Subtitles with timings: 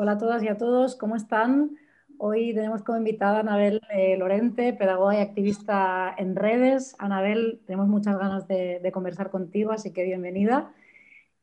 [0.00, 1.76] Hola a todas y a todos, ¿cómo están?
[2.18, 6.94] Hoy tenemos como invitada a Anabel eh, Lorente, pedagoga y activista en redes.
[7.00, 10.72] Anabel, tenemos muchas ganas de, conversar contigo, así que bienvenida.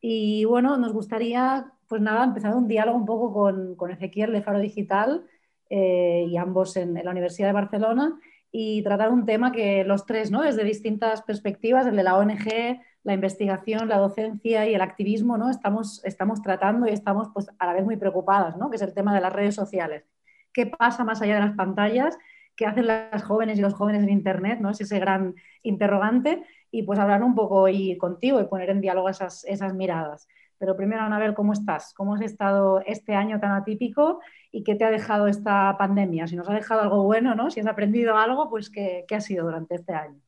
[0.00, 3.30] Y bueno, nos gustaría, pues nada, empezar un diálogo un poco
[3.76, 5.26] con, Ezequiel de Faro Digital
[5.68, 8.18] eh, y ambos en, la Universidad de Barcelona
[8.50, 10.40] y tratar un tema que los tres, ¿no?
[10.40, 15.48] desde distintas perspectivas, el de la ONG, la investigación, la docencia y el activismo, ¿no?
[15.48, 18.68] Estamos, estamos tratando y estamos pues, a la vez muy preocupadas, ¿no?
[18.68, 20.04] Que es el tema de las redes sociales.
[20.52, 22.18] ¿Qué pasa más allá de las pantallas?
[22.56, 24.58] ¿Qué hacen las jóvenes y los jóvenes en Internet?
[24.60, 24.70] ¿no?
[24.70, 26.42] Es ese gran interrogante.
[26.72, 30.26] Y pues hablar un poco hoy contigo y poner en diálogo esas, esas miradas.
[30.58, 31.94] Pero primero, Anabel, ¿cómo estás?
[31.94, 34.18] ¿Cómo has estado este año tan atípico
[34.50, 36.26] y qué te ha dejado esta pandemia?
[36.26, 37.52] Si nos ha dejado algo bueno, ¿no?
[37.52, 40.25] Si has aprendido algo, pues ¿qué, qué ha sido durante este año?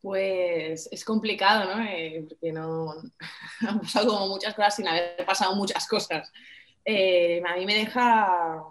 [0.00, 1.84] Pues es complicado, ¿no?
[1.84, 2.94] Eh, porque no
[3.60, 6.32] han pasado como muchas cosas sin haber pasado muchas cosas.
[6.84, 8.62] Eh, a mí me deja,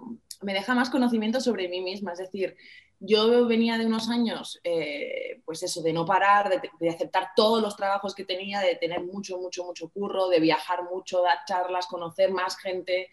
[0.42, 2.56] me deja más conocimiento sobre mí misma, es decir,
[3.00, 7.76] yo venía de unos años, eh, pues eso, de no parar, de, aceptar todos los
[7.76, 12.32] trabajos que tenía, de tener mucho, mucho, mucho curro, de viajar mucho, dar charlas, conocer
[12.32, 13.12] más gente,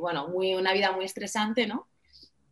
[0.00, 1.86] bueno, muy, una vida muy estresante, ¿no?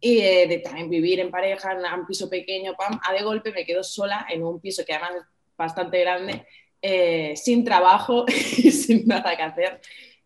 [0.01, 3.53] Y eh, de también vivir en pareja, en un piso pequeño, pam, a de golpe
[3.53, 5.23] me quedo sola en un piso que además es
[5.57, 6.47] bastante grande,
[6.83, 9.81] eh, sin trabajo y sin nada que hacer.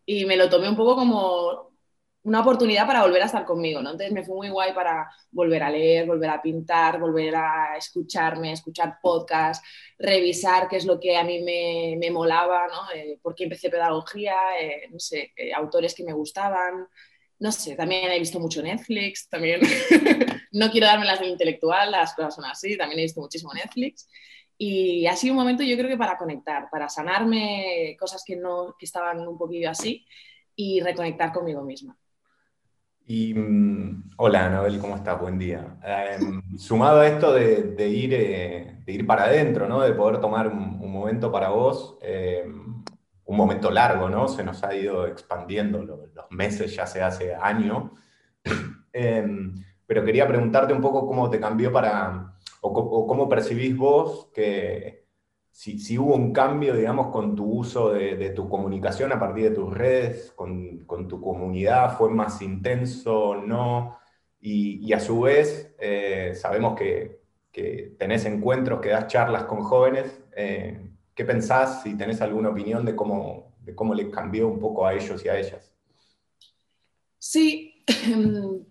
[0.05, 1.71] Y me lo tomé un poco como
[2.23, 3.93] una oportunidad para volver a estar conmigo, ¿no?
[3.93, 8.53] Entonces me fue muy guay para volver a leer, volver a pintar, volver a escucharme,
[8.53, 9.67] escuchar podcasts,
[9.98, 12.91] revisar qué es lo que a mí me, me molaba, ¿no?
[12.95, 14.35] Eh, por qué empecé pedagogía,
[14.91, 16.89] no sé, autores que me gustaban,
[17.41, 19.60] no sé, también he visto mucho Netflix, también
[20.52, 24.08] no quiero darme las de intelectual, las cosas son así, también he visto muchísimo Netflix.
[24.58, 28.77] Y ha sido un momento yo creo que para conectar, para sanarme cosas que, no,
[28.78, 30.06] que estaban un poquillo así
[30.55, 31.96] y reconectar conmigo misma.
[33.06, 35.18] Y mm, hola Anabel, ¿cómo estás?
[35.18, 35.78] Buen día.
[35.83, 39.80] Em, sumado a esto de, ir, eh, de ir para adentro, ¿no?
[39.80, 42.84] de poder tomar un, momento para vos, em,
[43.30, 44.27] un momento largo, ¿no?
[44.27, 47.92] Se nos ha ido expandiendo los, meses, ya se hace año.
[48.92, 49.55] Em,
[49.86, 55.07] pero quería preguntarte un poco cómo te cambió para, o, cómo percibís vos que
[55.52, 59.73] si, hubo un cambio, digamos, con tu uso de, tu comunicación a partir de tus
[59.73, 63.97] redes, con, tu comunidad, fue más intenso, no,
[64.41, 67.20] y, a su vez eh, sabemos que,
[67.52, 70.20] que, tenés encuentros, que das charlas con jóvenes.
[70.35, 74.87] Eh, ¿Qué pensás, si tenés alguna opinión de cómo, de cómo le cambió un poco
[74.87, 75.73] a ellos y a ellas?
[77.19, 77.85] Sí,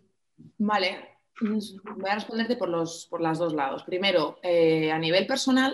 [0.57, 1.09] vale.
[1.41, 3.83] Voy a responderte por los, por los dos lados.
[3.83, 5.73] Primero, eh, a nivel personal,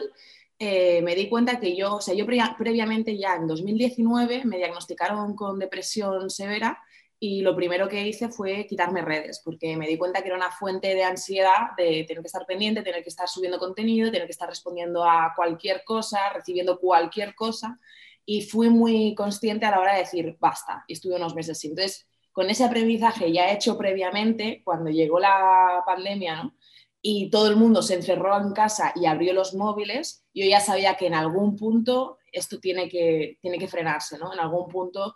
[0.59, 5.35] eh, me di cuenta que yo, o sea, yo previamente ya en 2019 me diagnosticaron
[5.35, 6.79] con depresión severa
[7.27, 10.51] y lo primero que hice fue quitarme redes, porque me di cuenta que era una
[10.51, 14.31] fuente de ansiedad de tener que estar pendiente, tener que estar subiendo contenido, tener que
[14.31, 17.79] estar respondiendo a cualquier cosa, recibiendo cualquier cosa,
[18.25, 21.71] y fui muy consciente a la hora de decir, basta, y estuve unos meses sin.
[21.71, 26.53] Entonces, con ese aprendizaje ya hecho previamente, cuando llegó la pandemia,
[27.01, 30.95] y todo el mundo se encerró en casa y abrió los móviles, yo ya sabía
[30.95, 34.31] que en algún punto esto tiene que, tiene que frenarse, ¿no?
[34.31, 35.15] En algún punto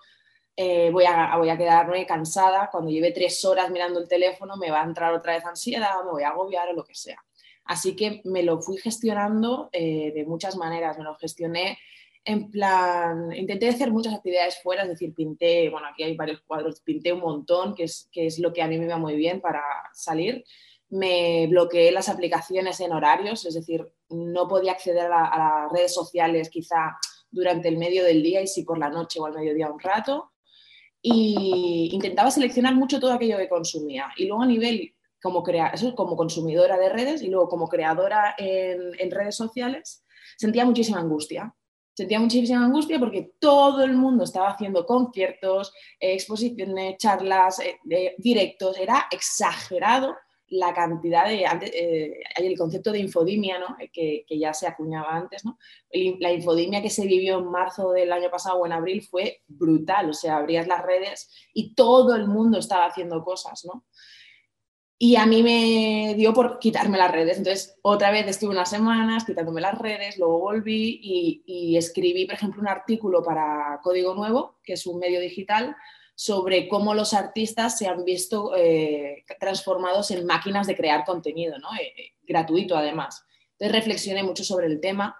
[0.62, 4.70] eh, voy, a, voy a quedarme cansada, cuando lleve tres horas mirando el teléfono me
[4.70, 7.16] va a entrar otra vez ansiedad, me voy a agobiar o lo que sea.
[7.64, 11.80] Así que me lo fui gestionando eh, de muchas maneras, me lo gestioné
[12.26, 16.82] en plan, intenté hacer muchas actividades fuera, es decir, pinté, bueno, aquí hay varios cuadros,
[16.82, 19.40] pinté un montón, que es, que es lo que a mí me iba muy bien
[19.40, 20.44] para salir.
[20.90, 25.94] Me bloqueé las aplicaciones en horarios, es decir, no podía acceder a, a las redes
[25.94, 26.98] sociales quizá
[27.32, 30.34] durante el medio del día y sí por la noche o al mediodía un rato
[31.02, 34.08] y intentaba seleccionar mucho todo aquello que consumía.
[34.18, 39.12] Y luego a nivel como, crea como consumidora de redes y luego como creadora en,
[39.12, 40.04] redes sociales,
[40.38, 41.54] sentía muchísima angustia.
[41.94, 49.08] Sentía muchísima angustia porque todo el mundo estaba haciendo conciertos, exposiciones, charlas, eh, directos, era
[49.12, 50.16] exagerado
[50.52, 53.76] la cantidad de, eh, hay el concepto de infodimia, ¿no?
[53.80, 55.58] Eh, que, que, ya se acuñaba antes, ¿no?
[56.20, 60.10] la infodimia que se vivió en marzo del año pasado o en abril fue brutal,
[60.10, 63.86] o sea, abrías las redes y todo el mundo estaba haciendo cosas, ¿no?
[65.02, 69.24] Y a mí me dio por quitarme las redes, entonces otra vez estuve unas semanas
[69.24, 74.74] quitándome las redes, luego volví y escribí, por ejemplo, un artículo para Código Nuevo, que
[74.74, 75.76] es un medio digital,
[76.20, 81.70] sobre cómo los artistas se han visto eh, transformados en máquinas de crear contenido, ¿no?
[81.76, 83.26] Eh, eh, gratuito además.
[83.54, 85.18] Entonces reflexioné mucho sobre el tema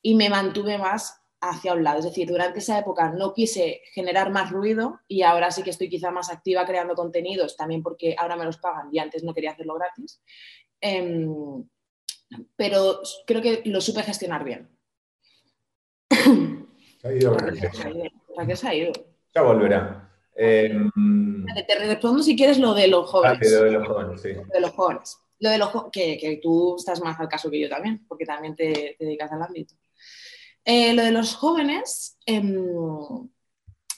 [0.00, 1.98] y me mantuve más hacia un lado.
[1.98, 5.88] Es decir, durante esa época no quise generar más ruido y ahora sí que estoy
[5.88, 9.50] quizá más activa creando contenidos, también porque ahora me los pagan y antes no quería
[9.50, 10.22] hacerlo gratis.
[10.80, 11.68] Em,
[12.54, 14.70] pero creo que lo supe gestionar bien.
[16.08, 17.36] Se ha ido.
[18.36, 18.92] ¿Para qué se ha ido?
[19.34, 20.05] Ya volverá.
[20.38, 20.90] Em,
[21.66, 23.38] te respondo si quieres lo de los jóvenes.
[23.40, 24.32] Ah, lo de los jóvenes, sí.
[24.34, 25.18] Lo de los jóvenes.
[25.38, 28.54] Lo de los que, que, tú estás más al caso que yo también, porque también
[28.54, 29.74] te, dedicas al ámbito.
[30.64, 33.28] Eh, lo de los jóvenes, em,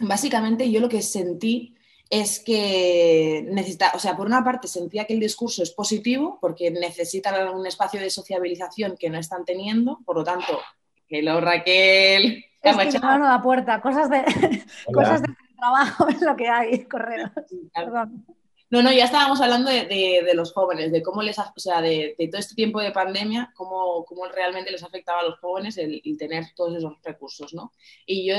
[0.01, 1.75] básicamente yo lo que sentí
[2.11, 6.71] es que necesita, o sea, por una parte sentía que el discurso es positivo porque
[6.71, 10.59] necesitan un espacio de sociabilización que no están teniendo, por lo tanto,
[11.07, 12.45] que lo Raquel.
[12.63, 14.25] Es que no da puerta, cosas de,
[14.93, 15.29] cosas de
[15.59, 17.31] trabajo es lo que hay, correos.
[17.75, 18.25] Perdón.
[18.71, 22.39] No, no, ya estábamos hablando de, los jóvenes, de cómo les, o sea, de, todo
[22.39, 26.77] este tiempo de pandemia, cómo, cómo, realmente les afectaba a los jóvenes el, tener todos
[26.77, 27.73] esos recursos, ¿no?
[28.05, 28.35] Y yo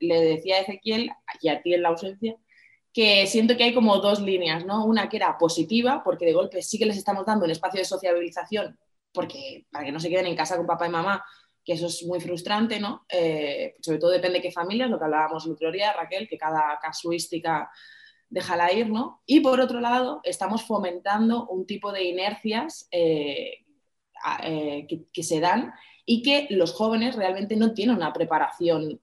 [0.00, 2.36] le decía a Ezequiel, y a ti en la ausencia,
[2.92, 4.84] que siento que hay como dos líneas, ¿no?
[4.84, 7.86] Una que era positiva, porque de golpe sí que les estamos dando un espacio de
[7.86, 8.78] sociabilización,
[9.12, 11.24] porque para que no se queden en casa con papá y mamá,
[11.64, 13.04] que eso es muy frustrante, ¿no?
[13.08, 16.38] Eh, sobre todo depende de qué familias, lo que hablábamos el otro día, Raquel, que
[16.38, 17.70] cada casuística
[18.28, 19.22] déjala ir, ¿no?
[19.26, 23.64] Y por otro lado, estamos fomentando un tipo de inercias eh,
[24.44, 25.72] eh, que, se dan
[26.06, 29.00] y que los jóvenes realmente no tienen una preparación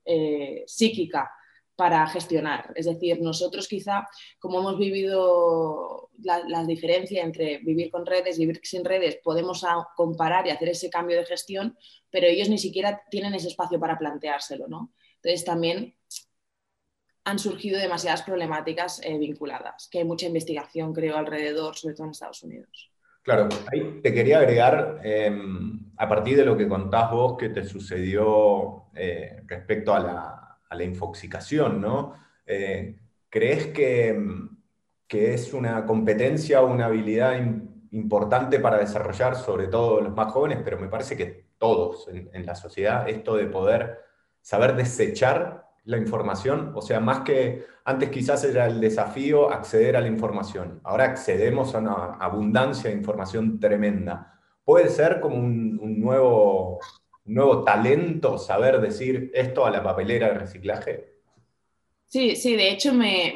[0.65, 1.31] psíquica
[1.77, 2.73] para gestionar.
[2.75, 4.07] Es decir, nosotros quizá,
[4.39, 9.63] como hemos vivido la, diferencia entre vivir con redes y vivir sin redes, podemos
[9.95, 11.77] comparar y hacer ese cambio de gestión,
[12.09, 14.91] pero ellos ni siquiera tienen ese espacio para planteárselo, ¿no?
[15.17, 15.95] Entonces también
[17.25, 22.11] han surgido demasiadas problemáticas eh, vinculadas, que hay mucha investigación, creo, alrededor, sobre todo en
[22.11, 22.91] Estados Unidos.
[23.21, 27.63] Claro, ahí te quería agregar, em, a partir de lo que contás vos que te
[27.65, 30.46] sucedió eh, respecto a la,
[30.83, 32.13] infoxicación, ¿no?
[32.45, 32.97] Eh,
[33.29, 34.17] ¿Crees que,
[35.07, 37.35] que, es una competencia o una habilidad
[37.91, 42.45] importante para desarrollar, sobre todo los más jóvenes, pero me parece que todos en, en
[42.45, 43.99] la sociedad, esto de poder
[44.41, 50.01] saber desechar la información, o sea, más que antes quizás era el desafío acceder a
[50.01, 54.37] la información, ahora accedemos a una abundancia de información tremenda.
[54.65, 56.79] ¿Puede ser como un, nuevo,
[57.27, 61.17] nuevo talento saber decir esto a la papelera de reciclaje?
[62.05, 63.33] Sí, sí, de hecho me,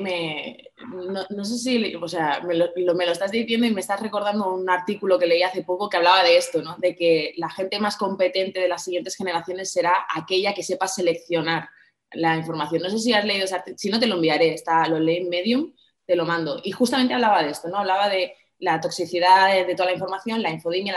[1.30, 4.70] no, sé si, o sea, me lo, me estás diciendo y me estás recordando un
[4.70, 6.78] artículo que leí hace poco que hablaba de esto, ¿no?
[6.78, 11.70] De que la gente más competente de las siguientes generaciones será aquella que sepa seleccionar
[12.14, 12.82] la información.
[12.82, 13.46] No sé si has leído,
[13.76, 15.74] si no te lo enviaré, está, lo leí en Medium,
[16.06, 16.62] te lo mando.
[16.64, 17.80] Y justamente hablaba de esto, ¿no?
[17.80, 20.96] Hablaba de la toxicidad de, toda la información, la infodemia,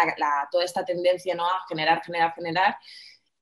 [0.53, 1.47] toda esta tendencia ¿no?
[1.47, 2.77] a generar, generar, generar,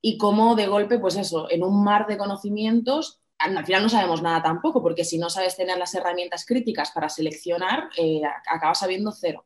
[0.01, 4.21] y cómo de golpe, pues eso, en un mar de conocimientos, al final no sabemos
[4.21, 9.11] nada tampoco, porque si no sabes tener las herramientas críticas para seleccionar, eh, acabas sabiendo
[9.11, 9.45] cero.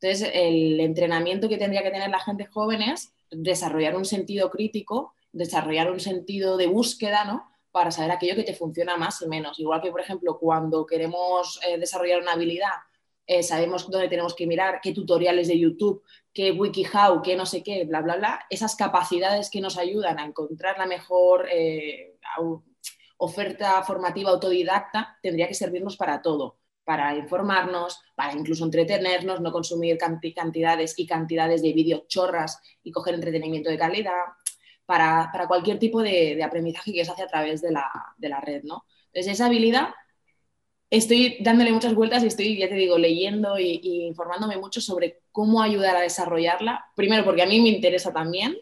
[0.00, 5.14] Entonces, el entrenamiento que tendría que tener la gente joven es desarrollar un sentido crítico,
[5.32, 7.50] desarrollar un sentido de búsqueda, ¿no?
[7.74, 9.58] para saber aquello que te funciona más y menos.
[9.58, 12.70] Igual que, por ejemplo, cuando queremos eh, desarrollar una habilidad,
[13.26, 17.62] eh, sabemos dónde tenemos que mirar, qué tutoriales de YouTube, qué WikiHow, qué no sé
[17.62, 18.46] qué, bla, bla, bla.
[18.50, 22.16] Esas capacidades que nos ayudan a encontrar la mejor eh,
[23.18, 29.96] oferta formativa autodidacta tendría que servirnos para todo para informarnos, para incluso entretenernos, no consumir
[29.96, 34.22] cantidades y cantidades de vídeos chorras y coger entretenimiento de calidad,
[34.86, 38.84] para, cualquier tipo de, aprendizaje que se hace a través de la, red, ¿no?
[39.06, 39.94] Entonces, esa habilidad
[40.90, 45.62] estoy dándole muchas vueltas y estoy, ya te digo, leyendo y, informándome mucho sobre cómo
[45.62, 46.86] ayudar a desarrollarla.
[46.94, 48.56] Primero, porque a mí me interesa también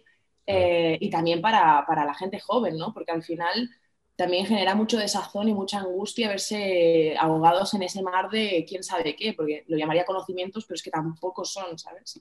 [0.47, 2.93] eh, y también para, la gente joven, ¿no?
[2.93, 3.69] Porque al final
[4.17, 9.17] también genera mucho desazón y mucha angustia verse ahogados en ese mar de quién sabe
[9.17, 12.21] qué, porque lo llamaría conocimientos, pero es que tampoco son, ¿sabes?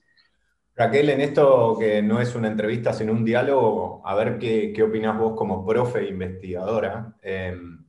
[0.74, 4.82] Raquel, en esto que no es una entrevista, sino un diálogo, a ver qué, qué
[4.82, 7.14] opinás vos como profe e investigadora.
[7.20, 7.84] Em,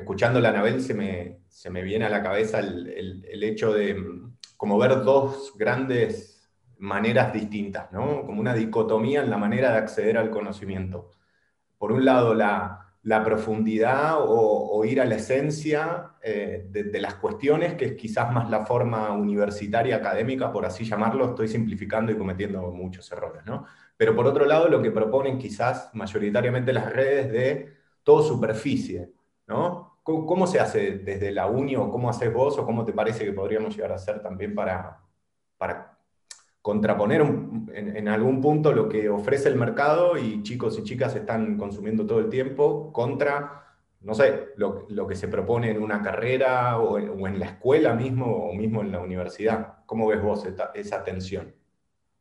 [0.00, 3.94] escuchando la Anabel se me, se me viene a la cabeza el, el, hecho de
[3.94, 8.24] mm, como ver dos grandes maneras distintas, ¿no?
[8.24, 11.10] Como una dicotomía en la manera de acceder al conocimiento.
[11.78, 17.74] Por un lado, la, la profundidad o, ir a la esencia eh, de, las cuestiones,
[17.74, 22.62] que es quizás más la forma universitaria académica, por así llamarlo, estoy simplificando y cometiendo
[22.72, 23.66] muchos errores, ¿no?
[23.96, 29.10] Pero por otro lado, lo que proponen quizás mayoritariamente las redes de todo superficie,
[29.46, 29.89] ¿no?
[30.02, 33.32] ¿Cómo, se hace desde la uni o cómo haces vos o cómo te parece que
[33.32, 34.98] podríamos llegar a hacer también para,
[35.56, 35.98] para
[36.62, 37.20] contraponer
[37.72, 42.18] en, algún punto lo que ofrece el mercado y chicos y chicas están consumiendo todo
[42.18, 43.64] el tiempo contra,
[44.00, 48.54] no sé, lo, que se propone en una carrera o en, la escuela mismo o
[48.54, 49.84] mismo en la universidad.
[49.86, 51.54] ¿Cómo ves vos esa tensión?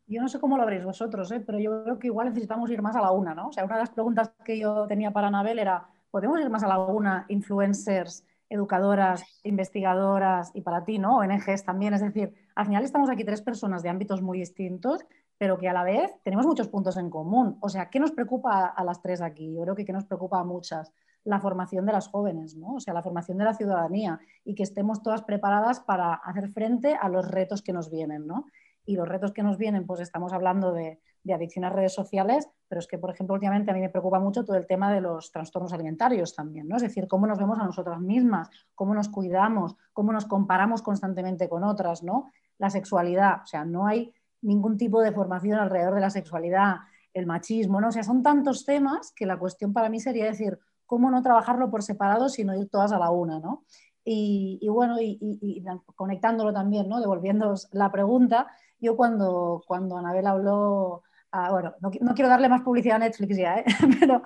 [0.10, 1.40] Yo no sé cómo lo veréis vosotros, ¿eh?
[1.40, 3.50] pero yo creo que igual necesitamos ir más a la una, ¿no?
[3.50, 6.64] O sea, una de las preguntas que yo tenía para Anabel era, ¿podemos ir más
[6.64, 11.18] a la una, influencers, educadoras, investigadoras y para ti, ¿no?
[11.18, 15.06] ONGs también, es decir, al final estamos aquí tres personas de ámbitos muy distintos,
[15.38, 17.58] pero que a la vez tenemos muchos puntos en común.
[17.62, 19.54] O sea, ¿qué nos preocupa a las tres aquí?
[19.54, 20.92] Yo creo que ¿qué nos preocupa a muchas?
[21.24, 22.76] La formación de las jóvenes, ¿no?
[22.76, 26.96] O sea, la formación de la ciudadanía y que estemos todas preparadas para hacer frente
[26.96, 28.48] a los retos que nos vienen, ¿no?
[28.86, 32.48] Y los retos que nos vienen, pues estamos hablando de, de adicción a redes sociales,
[32.68, 35.02] pero es que, por ejemplo, últimamente a mí me preocupa mucho todo el tema de
[35.02, 36.78] los trastornos alimentarios también, ¿no?
[36.78, 41.50] Es decir, cómo nos vemos a nosotras mismas, cómo nos cuidamos, cómo nos comparamos constantemente
[41.50, 42.32] con otras, ¿no?
[42.60, 46.76] la sexualidad, o sea, no hay ningún tipo de formación alrededor de la sexualidad,
[47.14, 47.88] el machismo, ¿no?
[47.88, 51.72] O sea, son tantos temas que la cuestión para mí sería decir, ¿cómo no trabajarlo
[51.72, 53.64] por separado sino ir todas a la una, ¿no?
[54.12, 55.64] Y, bueno, y,
[55.96, 57.00] conectándolo también, ¿no?
[57.00, 58.48] Devolviendo la pregunta,
[58.80, 63.60] yo cuando, cuando Anabel habló Ah, bueno, no, quiero darle más publicidad a Netflix ya,
[63.60, 63.66] ¿eh?
[64.00, 64.24] pero,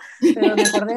[0.55, 0.95] me acordé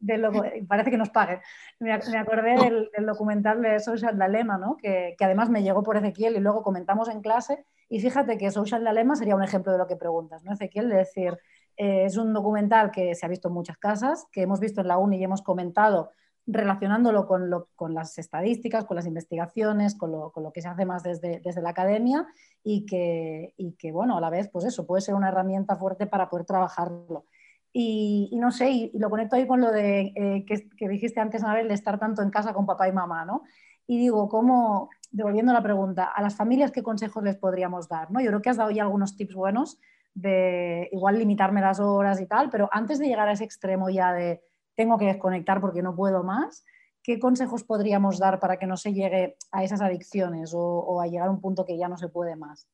[0.00, 1.40] del, parece que nos paguen,
[1.80, 4.76] me, acordé del, documental de Social Dilemma, ¿no?
[4.76, 8.84] que, además me llegó por Ezequiel y luego comentamos en clase, y fíjate que Social
[8.84, 10.90] Dilemma sería un ejemplo de lo que preguntas, ¿no, Ezequiel?
[10.90, 11.38] De decir,
[11.78, 14.88] eh, es un documental que se ha visto en muchas casas, que hemos visto en
[14.88, 16.10] la uni y hemos comentado
[16.46, 20.84] relacionándolo con, con, las estadísticas, con las investigaciones, con lo, con lo, que se hace
[20.84, 22.26] más desde, desde la academia
[22.62, 26.06] y que, y que, bueno, a la vez, pues eso, puede ser una herramienta fuerte
[26.06, 27.24] para poder trabajarlo.
[27.72, 31.42] Y, no sé, y, lo conecto ahí con lo de eh, que, que, dijiste antes,
[31.42, 33.42] Anabel, de estar tanto en casa con papá y mamá, ¿no?
[33.86, 38.10] Y digo, ¿cómo, devolviendo la pregunta, a las familias qué consejos les podríamos dar?
[38.10, 38.20] ¿no?
[38.20, 39.78] Yo creo que has dado ya algunos tips buenos
[40.14, 44.12] de igual limitarme las horas y tal, pero antes de llegar a ese extremo ya
[44.12, 44.42] de
[44.76, 46.64] tengo que desconectar porque no puedo más.
[47.02, 51.28] ¿Qué consejos podríamos dar para que no se llegue a esas adicciones o, a llegar
[51.28, 52.68] a un punto que ya no se puede más?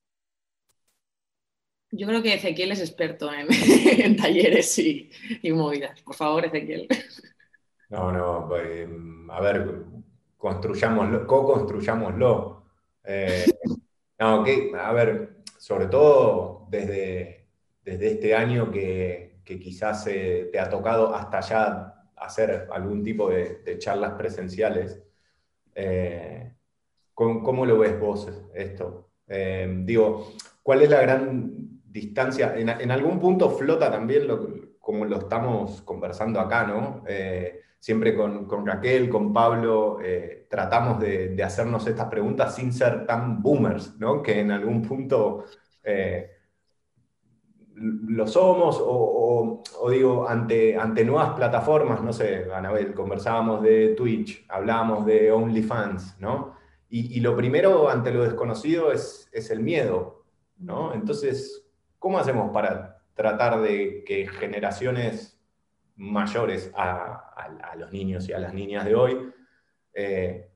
[1.91, 5.11] Yo creo que Ezequiel es experto en, talleres y,
[5.51, 6.01] movidas.
[6.01, 6.87] Por favor, Ezequiel.
[7.89, 8.89] No, no, pues,
[9.29, 9.85] a ver,
[10.35, 12.63] construyámoslo, co-construyámoslo.
[13.03, 13.45] Eh,
[14.17, 14.43] no,
[14.79, 17.45] a ver, sobre todo desde,
[17.83, 23.29] desde este año que, que quizás eh, te ha tocado hasta ya hacer algún tipo
[23.29, 25.01] de, charlas presenciales.
[25.75, 26.53] Eh,
[27.13, 29.09] ¿cómo, lo ves vos esto?
[29.27, 32.55] Eh, digo, ¿cuál es la gran distancia?
[32.57, 34.27] En, algún punto flota también
[34.79, 37.03] como lo estamos conversando acá, ¿no?
[37.79, 39.99] siempre con, Raquel, con Pablo,
[40.49, 44.21] tratamos de, hacernos estas preguntas sin ser tan boomers, ¿no?
[44.21, 45.45] Que en algún punto
[47.75, 55.05] lo somos o, digo, ante, ante nuevas plataformas, no sé, Anabel, conversábamos de Twitch, hablábamos
[55.05, 56.55] de OnlyFans, ¿no?
[56.89, 60.25] Y, lo primero ante lo desconocido es, es, el miedo,
[60.59, 60.93] ¿no?
[60.93, 65.41] Entonces, ¿cómo hacemos para tratar de que generaciones
[65.95, 67.19] mayores a,
[67.77, 69.33] los niños y a las niñas de hoy
[69.95, 70.51] eh,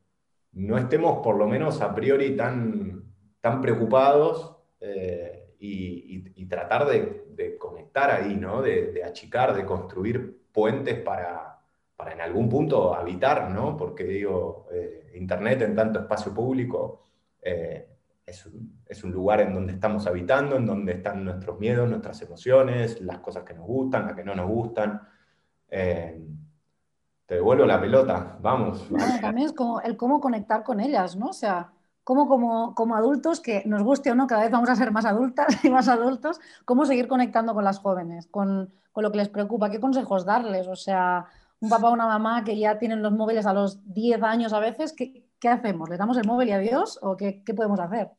[0.51, 3.03] no estemos por lo menos a priori tan,
[3.41, 4.57] tan preocupados?
[4.79, 8.61] Eh, y, tratar de, conectar ahí, ¿no?
[8.61, 11.59] De, achicar, de construir puentes para,
[11.95, 13.75] para, en algún punto habitar, ¿no?
[13.75, 17.03] Porque digo, eh, Internet en tanto espacio público
[17.41, 17.87] eh,
[18.25, 22.21] es, un, es, un, lugar en donde estamos habitando, en donde están nuestros miedos, nuestras
[22.21, 25.01] emociones, las cosas que nos gustan, las que no nos gustan.
[25.69, 26.21] Eh,
[27.25, 28.87] te devuelvo la pelota, vamos.
[29.21, 31.27] también es como el cómo conectar con ellas, ¿no?
[31.27, 31.73] O sea,
[32.07, 35.65] cómo como, adultos, que nos guste o no, cada vez vamos a ser más adultas
[35.65, 39.81] y más adultos, cómo seguir conectando con las jóvenes, con, lo que les preocupa, qué
[39.81, 40.67] consejos darles.
[40.67, 41.25] O sea,
[41.59, 44.59] un papá o una mamá que ya tienen los móviles a los 10 años a
[44.59, 45.89] veces, ¿qué, hacemos?
[45.89, 48.11] ¿Le damos el móvil y adiós o qué, podemos hacer?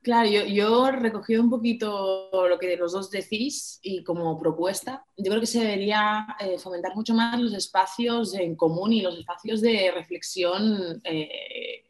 [0.00, 5.30] Claro, yo, yo recogí un poquito lo que los dos decís y como propuesta, yo
[5.30, 9.60] creo que se debería eh, fomentar mucho más los espacios en común y los espacios
[9.60, 11.87] de reflexión eh,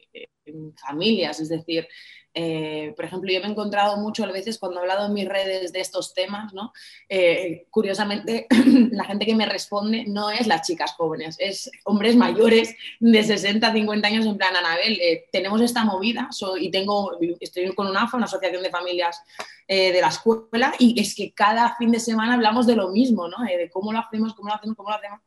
[0.76, 1.40] familias.
[1.40, 1.86] Es decir,
[2.34, 5.28] eh, por ejemplo, yo me he encontrado mucho a veces cuando he hablado en mis
[5.28, 6.72] redes de estos temas, ¿no?
[7.08, 8.46] Eh, curiosamente,
[8.92, 13.72] la gente que me responde no es las chicas jóvenes, es hombres mayores de 60,
[13.72, 16.28] 50 años en plan, Anabel, eh, tenemos esta movida
[16.60, 19.20] y tengo, estoy con una AFA, una asociación de familias
[19.66, 23.36] de la escuela, y es que cada fin de semana hablamos de lo mismo, ¿no?
[23.44, 25.20] de cómo lo hacemos, cómo lo hacemos, cómo lo hacemos.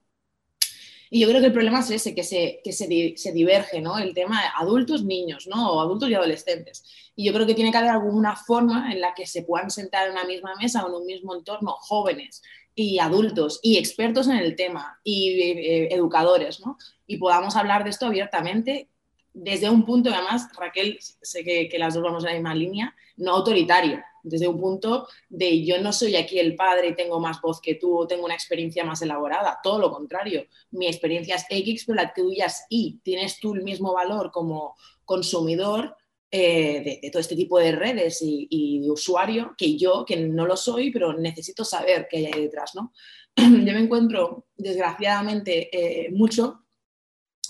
[1.13, 2.87] Y yo creo que el problema es ese, que se, que se,
[3.17, 3.99] se diverge, ¿no?
[3.99, 5.73] El tema de adultos, niños, ¿no?
[5.73, 6.85] O adultos y adolescentes.
[7.17, 10.07] Y yo creo que tiene que haber alguna forma en la que se puedan sentar
[10.07, 12.41] en una misma mesa o en un mismo entorno jóvenes
[12.75, 16.77] y adultos y expertos en el tema y eh, educadores, ¿no?
[17.05, 18.87] Y podamos hablar de esto abiertamente
[19.33, 22.95] desde un punto, además, Raquel, sé que, que las dos vamos en la misma línea,
[23.17, 27.41] no autoritario, desde un punto de yo no soy aquí el padre y tengo más
[27.41, 31.85] voz que tú, tengo una experiencia más elaborada, todo lo contrario, mi experiencia es X,
[31.85, 34.75] pero la tuya es Y, tienes tú el mismo valor como
[35.05, 35.95] consumidor
[36.33, 40.55] eh, de, todo este tipo de redes y, de usuario que yo, que no lo
[40.55, 42.93] soy, pero necesito saber qué hay ahí detrás, ¿no?
[43.35, 46.63] Yo me encuentro, desgraciadamente, eh, mucho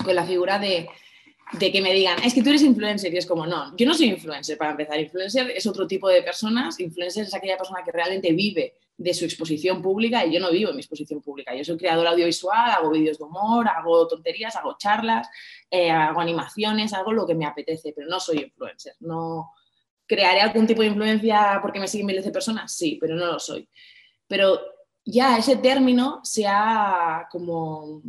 [0.03, 0.89] con la figura de
[1.53, 3.93] de que me digan, es que tú eres influencer y es como, no, yo no
[3.93, 7.91] soy influencer para empezar, influencer es otro tipo de personas, influencer es aquella persona que
[7.91, 11.63] realmente vive de su exposición pública y yo no vivo en mi exposición pública, yo
[11.63, 15.27] soy creadora audiovisual, hago vídeos de humor, hago tonterías, hago charlas,
[15.69, 19.51] eh, hago animaciones, hago lo que me apetece, pero no soy influencer, no
[20.05, 23.39] crearé algún tipo de influencia porque me siguen miles de personas, sí, pero no lo
[23.39, 23.67] soy.
[24.27, 24.59] Pero
[25.05, 28.01] ya ese término se ha como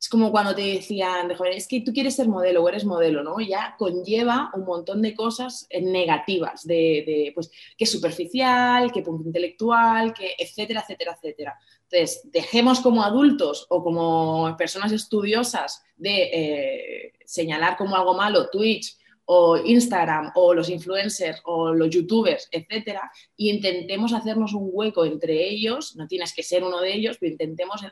[0.00, 2.84] es como cuando te decían de joven, es que tú quieres ser modelo o eres
[2.84, 3.40] modelo, ¿no?
[3.40, 9.26] Ya conlleva un montón de cosas eh, negativas, de, pues, que es superficial, que punto
[9.26, 11.58] intelectual, que etcétera, etcétera, etcétera.
[11.90, 18.96] Entonces, dejemos como adultos o como personas estudiosas de eh, señalar como algo malo Twitch
[19.30, 25.46] o Instagram o los influencers o los youtubers, etcétera, y intentemos hacernos un hueco entre
[25.46, 27.84] ellos, no tienes que ser uno de ellos, pero intentemos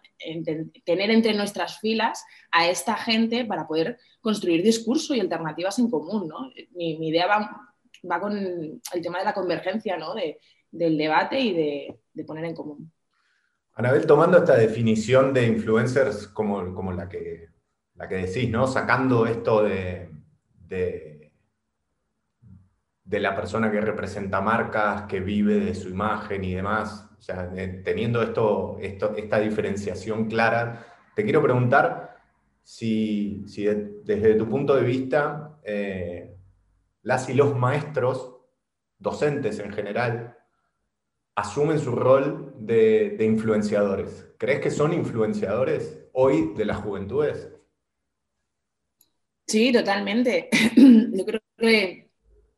[0.84, 6.26] tener entre nuestras filas a esta gente para poder construir discurso y alternativas en común,
[6.26, 6.50] ¿no?
[6.74, 7.70] Mi, idea va,
[8.10, 10.14] va, con el tema de la convergencia, ¿no?
[10.14, 10.38] De,
[10.70, 12.90] del debate y de, de, poner en común.
[13.74, 17.48] Anabel, tomando esta definición de influencers como, como la, que,
[17.94, 18.66] la que decís, ¿no?
[18.66, 20.08] Sacando esto de,
[20.66, 21.15] de
[23.06, 27.08] de la persona que representa marcas, que vive de su imagen y demás.
[27.18, 27.50] Sea,
[27.82, 30.84] teniendo esto, esto, esta diferenciación clara,
[31.14, 32.16] te quiero preguntar
[32.62, 33.44] si,
[34.04, 36.36] desde tu punto de vista, eh,
[37.02, 38.36] las y los maestros,
[38.98, 40.36] docentes en general,
[41.36, 44.34] asumen su rol de, de influenciadores.
[44.36, 47.52] ¿Crees que son influenciadores hoy de las juventudes?
[49.46, 50.48] Sí, totalmente.
[50.76, 52.05] Yo creo que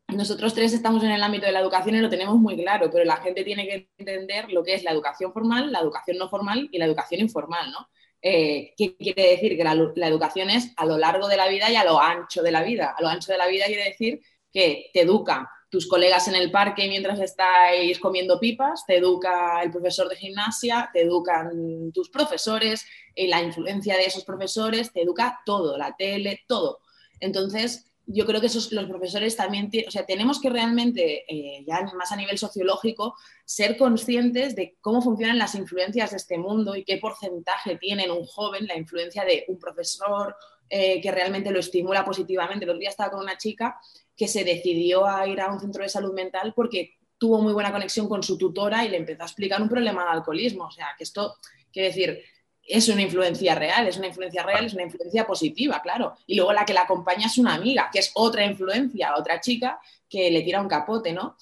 [0.09, 3.05] nosotros tres estamos en el ámbito de la educación y lo tenemos muy claro, pero
[3.05, 6.69] la gente tiene que entender lo que es la educación formal, la educación no formal
[6.73, 7.89] y la educación informal, ¿no?
[8.21, 9.57] Eh, ¿Qué quiere decir?
[9.57, 12.51] Que la, educación es a lo largo de la vida y a lo ancho de
[12.51, 12.95] la vida.
[12.97, 14.21] A lo ancho de la vida quiere decir
[14.53, 19.71] que te educa tus colegas en el parque mientras estáis comiendo pipas, te educa el
[19.71, 25.41] profesor de gimnasia, te educan tus profesores, y la influencia de esos profesores, te educa
[25.45, 26.81] todo, la tele, todo.
[27.21, 31.83] Entonces, yo creo que esos, los profesores también, o sea, tenemos que realmente, eh, ya
[31.95, 36.85] más a nivel sociológico, ser conscientes de cómo funcionan las influencias de este mundo y
[36.85, 40.35] qué porcentaje tiene en un joven la influencia de un profesor
[40.71, 42.65] eh, que realmente lo estimula positivamente.
[42.65, 43.79] El otro día estaba con una chica
[44.17, 47.73] que se decidió a ir a un centro de salud mental porque tuvo muy buena
[47.73, 50.65] conexión con su tutora y le empezó a explicar un problema de alcoholismo.
[50.65, 51.37] O sea, que esto,
[51.71, 52.25] quiere decir,
[52.69, 56.15] es una influencia real, es una influencia real, es una influencia positiva, claro.
[56.27, 59.81] Y luego la que la acompaña es una amiga, que es otra influencia, otra chica
[60.09, 61.37] que le tira un capote, ¿no?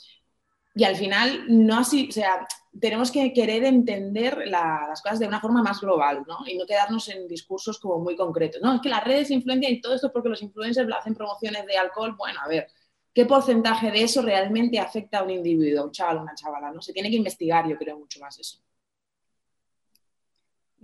[0.75, 2.47] Y al final, no así, o sea,
[2.81, 6.39] tenemos que querer entender las cosas de una forma más global, ¿no?
[6.47, 8.63] Y no quedarnos en discursos como muy concretos.
[8.63, 11.77] No, es que las redes influencian y todo esto porque los influencers hacen promociones de
[11.77, 12.15] alcohol.
[12.17, 12.69] Bueno, a ver,
[13.13, 16.71] ¿qué porcentaje de eso realmente afecta a un individuo, a un chaval, a una chavala?
[16.71, 16.83] ¿no?
[16.83, 18.61] Se tiene que investigar, yo creo, mucho más eso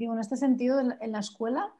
[0.03, 1.73] digo, en este sentido, en, la escuela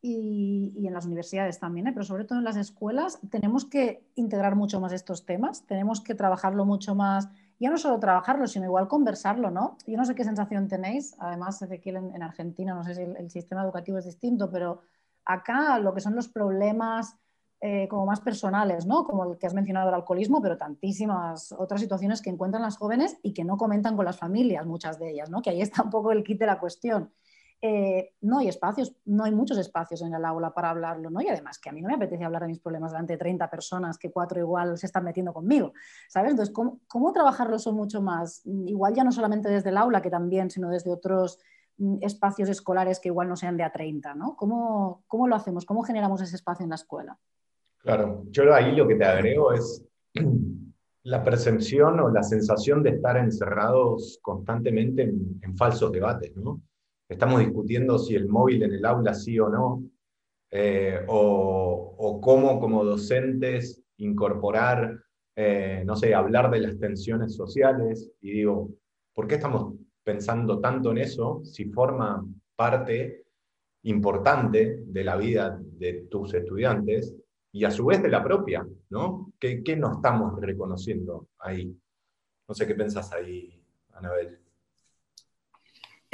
[0.00, 1.92] y, en las universidades también, ¿eh?
[1.92, 6.14] pero sobre todo en las escuelas, tenemos que integrar mucho más estos temas, tenemos que
[6.14, 9.76] trabajarlo mucho más, ya no solo trabajarlo, sino igual conversarlo, ¿no?
[9.86, 13.30] Yo no sé qué sensación tenéis, además, Ezequiel, en, en Argentina, no sé si el,
[13.30, 14.82] sistema educativo es distinto, pero
[15.24, 17.16] acá lo que son los problemas
[17.60, 19.04] eh, como más personales, ¿no?
[19.04, 23.16] Como el que has mencionado el alcoholismo, pero tantísimas otras situaciones que encuentran las jóvenes
[23.22, 25.40] y que no comentan con las familias, muchas de ellas, ¿no?
[25.40, 27.10] Que ahí está un poco el kit de la cuestión.
[27.66, 31.22] Eh, no hay espacios, no hay muchos espacios en el aula para hablarlo, ¿no?
[31.22, 33.48] Y además que a mí no me apetece hablar de mis problemas delante de 30
[33.48, 35.72] personas que cuatro igual se están metiendo conmigo,
[36.10, 36.32] ¿sabes?
[36.32, 38.42] Entonces, ¿cómo, cómo trabajarlo mucho más?
[38.44, 41.38] Igual ya no solamente desde el aula, que también, sino desde otros
[41.78, 44.36] mm, espacios escolares que igual no sean de a 30, ¿no?
[44.36, 45.64] ¿Cómo, ¿Cómo lo hacemos?
[45.64, 47.18] ¿Cómo generamos ese espacio en la escuela?
[47.78, 49.82] Claro, yo ahí lo que te agrego es
[51.04, 56.60] la percepción o la sensación de estar encerrados constantemente en, en falsos debates, ¿no?
[57.14, 59.82] Estamos discutiendo si el móvil en el aula sí o no,
[60.50, 65.00] eh, o, cómo como docentes incorporar,
[65.36, 68.10] eh, no sé, hablar de las tensiones sociales.
[68.20, 68.70] Y digo,
[69.14, 72.24] ¿por qué estamos pensando tanto en eso si forma
[72.56, 73.24] parte
[73.82, 77.14] importante de la vida de tus estudiantes
[77.52, 79.32] y a su vez de la propia, ¿no?
[79.38, 81.76] ¿Qué, qué no estamos reconociendo ahí?
[82.48, 83.60] No sé qué pensás ahí,
[83.92, 84.43] Anabel.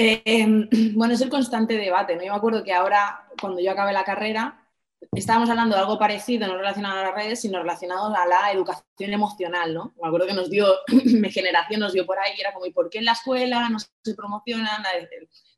[0.02, 0.46] Eh,
[0.94, 2.16] bueno, es el constante debate.
[2.16, 2.22] ¿no?
[2.22, 4.66] Yo me acuerdo que ahora, cuando yo acabé la carrera,
[5.12, 9.12] estábamos hablando de algo parecido, no relacionado a las redes, sino relacionado a la educación
[9.12, 9.94] emocional, ¿no?
[10.00, 10.66] Me acuerdo que nos dio,
[11.04, 13.78] mi generación nos dio por ahí, era como, ¿y por qué en la escuela no
[13.78, 14.82] se promociona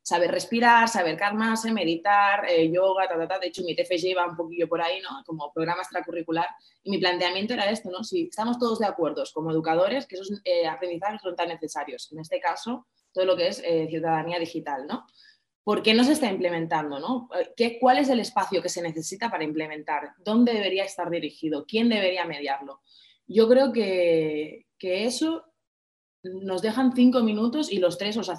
[0.01, 3.39] saber respirar, saber calmarse, meditar, eh, yoga, ta, ta, ta.
[3.39, 5.23] De hecho, mi TFG iba un poquillo por ahí, ¿no?
[5.25, 6.47] Como programa extracurricular.
[6.83, 8.03] Y mi planteamiento era esto, ¿no?
[8.03, 12.11] Si estamos todos de acuerdo como educadores, que esos eh, aprendizajes son tan necesarios.
[12.11, 15.05] En este caso, todo lo que es eh, ciudadanía digital, ¿no?
[15.63, 16.99] ¿Por qué no se está implementando?
[16.99, 17.29] ¿no?
[17.55, 20.11] ¿Qué, ¿Cuál es el espacio que se necesita para implementar?
[20.17, 21.65] ¿Dónde debería estar dirigido?
[21.65, 22.81] ¿Quién debería mediarlo?
[23.27, 25.45] Yo creo que, eso
[26.23, 28.35] nos dejan cinco minutos y los tres, o sea,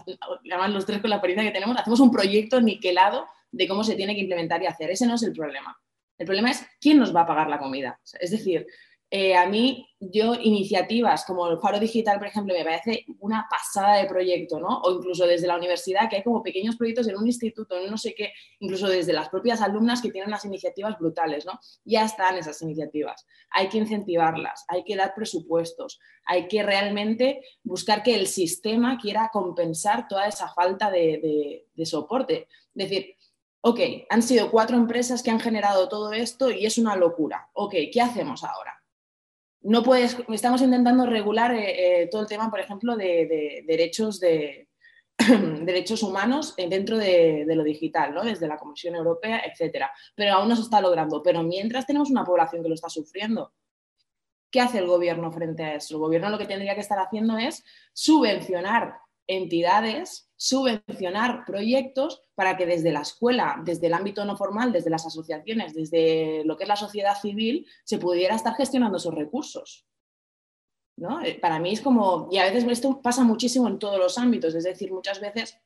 [0.51, 3.95] además los tres con la experiencia que tenemos, hacemos un proyecto niquelado de cómo se
[3.95, 4.91] tiene que implementar y hacer.
[4.91, 5.75] Ese no es el problema.
[6.19, 7.99] El problema es quién nos va a pagar la comida.
[8.21, 8.67] Es decir,
[9.17, 13.99] eh, a mí, yo, iniciativas como el Faro Digital, por ejemplo, me parece una pasada
[13.99, 14.81] de proyecto, ¿no?
[14.81, 17.97] O incluso desde la universidad, que hay como pequeños proyectos en un instituto, en no
[17.97, 21.61] sé qué, incluso desde las propias alumnas que tienen las iniciativas brutales, ¿no?
[21.85, 23.25] Ya están esas iniciativas.
[23.51, 29.31] Hay que incentivarlas, hay que dar presupuestos, hay que realmente buscar que el sistema quiera
[29.33, 32.49] compensar toda esa falta de, de soporte.
[32.75, 33.15] Es decir,
[33.61, 33.79] ok,
[34.11, 37.49] han sido cuatro empresas que han generado todo esto y es una locura.
[37.53, 38.84] Ok, ¿qué hacemos ahora?
[39.65, 44.69] No puedes, estamos intentando regular eh, eh, todo el tema, por ejemplo, de, derechos de
[45.63, 48.25] derechos humanos dentro de, lo digital, ¿no?
[48.25, 49.91] desde la Comisión Europea, etcétera.
[50.15, 51.23] Pero aún no se está logrando.
[51.23, 53.55] Pero mientras tenemos una población que lo está sufriendo,
[54.51, 55.95] ¿qué hace el gobierno frente a eso?
[55.95, 62.67] El gobierno lo que tendría que estar haciendo es subvencionar entidades subvencionar proyectos para que
[62.67, 66.69] desde la escuela, desde el ámbito no formal, desde las asociaciones, desde lo que es
[66.69, 69.87] la sociedad civil, se pudiera estar gestionando esos recursos.
[70.97, 71.23] ¿no?
[71.23, 74.55] Eh, para mí es como, y a veces esto pasa muchísimo en todos los ámbitos,
[74.55, 75.59] es decir, muchas veces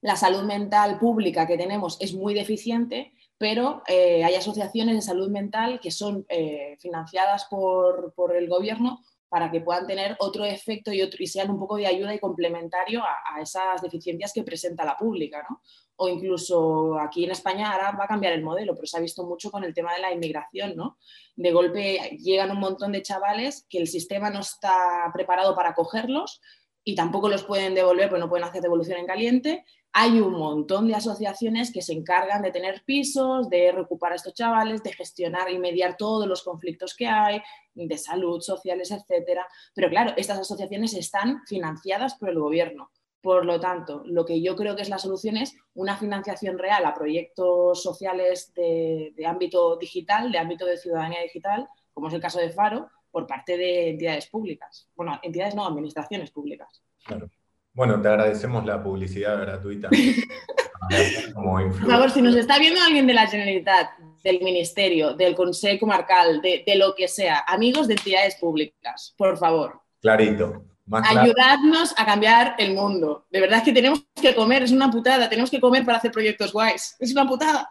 [0.00, 5.30] la salud mental pública que tenemos es muy deficiente, pero eh, hay asociaciones de salud
[5.30, 9.00] mental que son eh, financiadas por, por el gobierno
[9.34, 13.02] para que puedan tener otro efecto y, otro, sean un poco de ayuda y complementario
[13.02, 15.44] a, esas deficiencias que presenta la pública.
[15.50, 15.60] ¿no?
[15.96, 19.26] O incluso aquí en España ahora va a cambiar el modelo, pero se ha visto
[19.26, 20.76] mucho con el tema de la inmigración.
[20.76, 20.98] ¿no?
[21.34, 26.40] De golpe llegan un montón de chavales que el sistema no está preparado para acogerlos
[26.84, 29.64] y tampoco los pueden devolver, porque no pueden hacer devolución en caliente
[29.96, 34.34] hay un montón de asociaciones que se encargan de tener pisos, de recuperar a estos
[34.34, 37.40] chavales, de gestionar y mediar todos los conflictos que hay,
[37.74, 39.46] de salud, sociales, etcétera.
[39.72, 42.90] Pero claro, estas asociaciones están financiadas por el gobierno.
[43.20, 46.84] Por lo tanto, lo que yo creo que es la solución es una financiación real
[46.86, 52.40] a proyectos sociales de, ámbito digital, de ámbito de ciudadanía digital, como es el caso
[52.40, 54.88] de Faro, por parte de entidades públicas.
[54.96, 56.82] Bueno, entidades no, administraciones públicas.
[57.04, 57.30] Claro.
[57.74, 59.90] Bueno, te agradecemos la publicidad gratuita.
[61.34, 63.90] Por favor, si nos está viendo alguien de la Generalitat,
[64.22, 69.80] del Ministerio, del Consejo Comarcal, de, lo que sea, amigos de entidades públicas, por favor.
[70.00, 70.64] Clarito.
[70.90, 73.26] Ayudadnos a cambiar el mundo.
[73.30, 75.28] De verdad que tenemos que comer, es una putada.
[75.28, 76.96] Tenemos que comer para hacer proyectos guays.
[76.98, 77.70] Es una putada.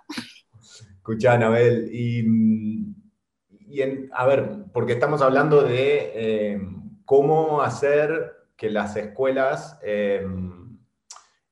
[0.98, 2.26] Escucha, Anabel, y,
[4.12, 6.62] a ver, porque estamos hablando de eh,
[7.06, 10.78] cómo hacer que las escuelas em,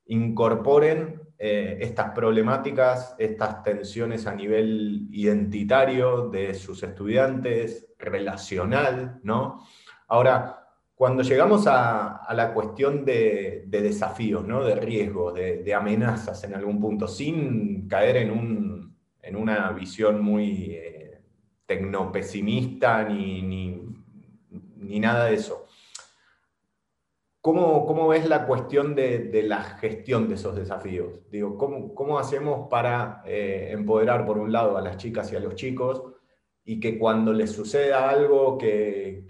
[0.05, 9.61] incorporen eh, estas problemáticas, estas tensiones a nivel identitario de sus estudiantes, relacional, ¿no?
[10.07, 14.63] Ahora, cuando llegamos a, la cuestión de, desafíos, ¿no?
[14.63, 20.75] de riesgos, de, amenazas en algún punto, sin caer en, un, en una visión muy
[20.75, 21.19] eh,
[21.65, 23.41] tecnopesimista ni,
[24.77, 25.67] ni nada de eso,
[27.41, 31.13] ¿Cómo, ves la cuestión de, la gestión de esos desafíos?
[31.31, 35.55] Digo, ¿cómo, hacemos para eh, empoderar, por un lado, a las chicas y a los
[35.55, 36.03] chicos
[36.63, 39.25] y que cuando les suceda algo que,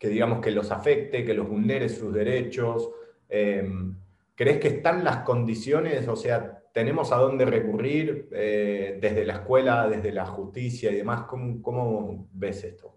[0.00, 2.90] digamos, que los afecte, que los vulnere sus derechos,
[3.30, 3.96] em,
[4.34, 6.06] ¿crees que están las condiciones?
[6.08, 11.22] O sea, ¿tenemos a dónde recurrir eh, desde la escuela, desde la justicia y demás?
[11.22, 12.96] cómo ves esto?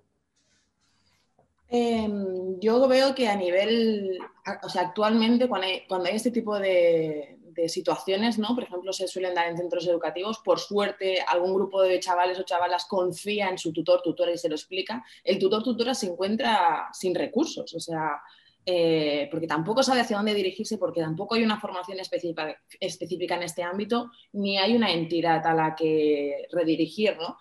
[1.71, 4.17] Em, yo veo que a nivel,
[4.63, 5.67] o sea, actualmente cuando
[6.07, 7.35] hay, este tipo de,
[7.67, 8.55] situaciones, ¿no?
[8.55, 10.39] Por ejemplo, se suelen dar en centros educativos.
[10.39, 14.47] Por suerte, algún grupo de chavales o chavalas confía en su tutor, tutora y se
[14.47, 15.03] lo explica.
[15.25, 18.21] El tutor, tutora se encuentra sin recursos, o sea,
[18.65, 23.43] eh, porque tampoco sabe hacia dónde dirigirse, porque tampoco hay una formación específica, específica en
[23.43, 27.37] este ámbito, ni hay una entidad a la que redirigir, ¿no?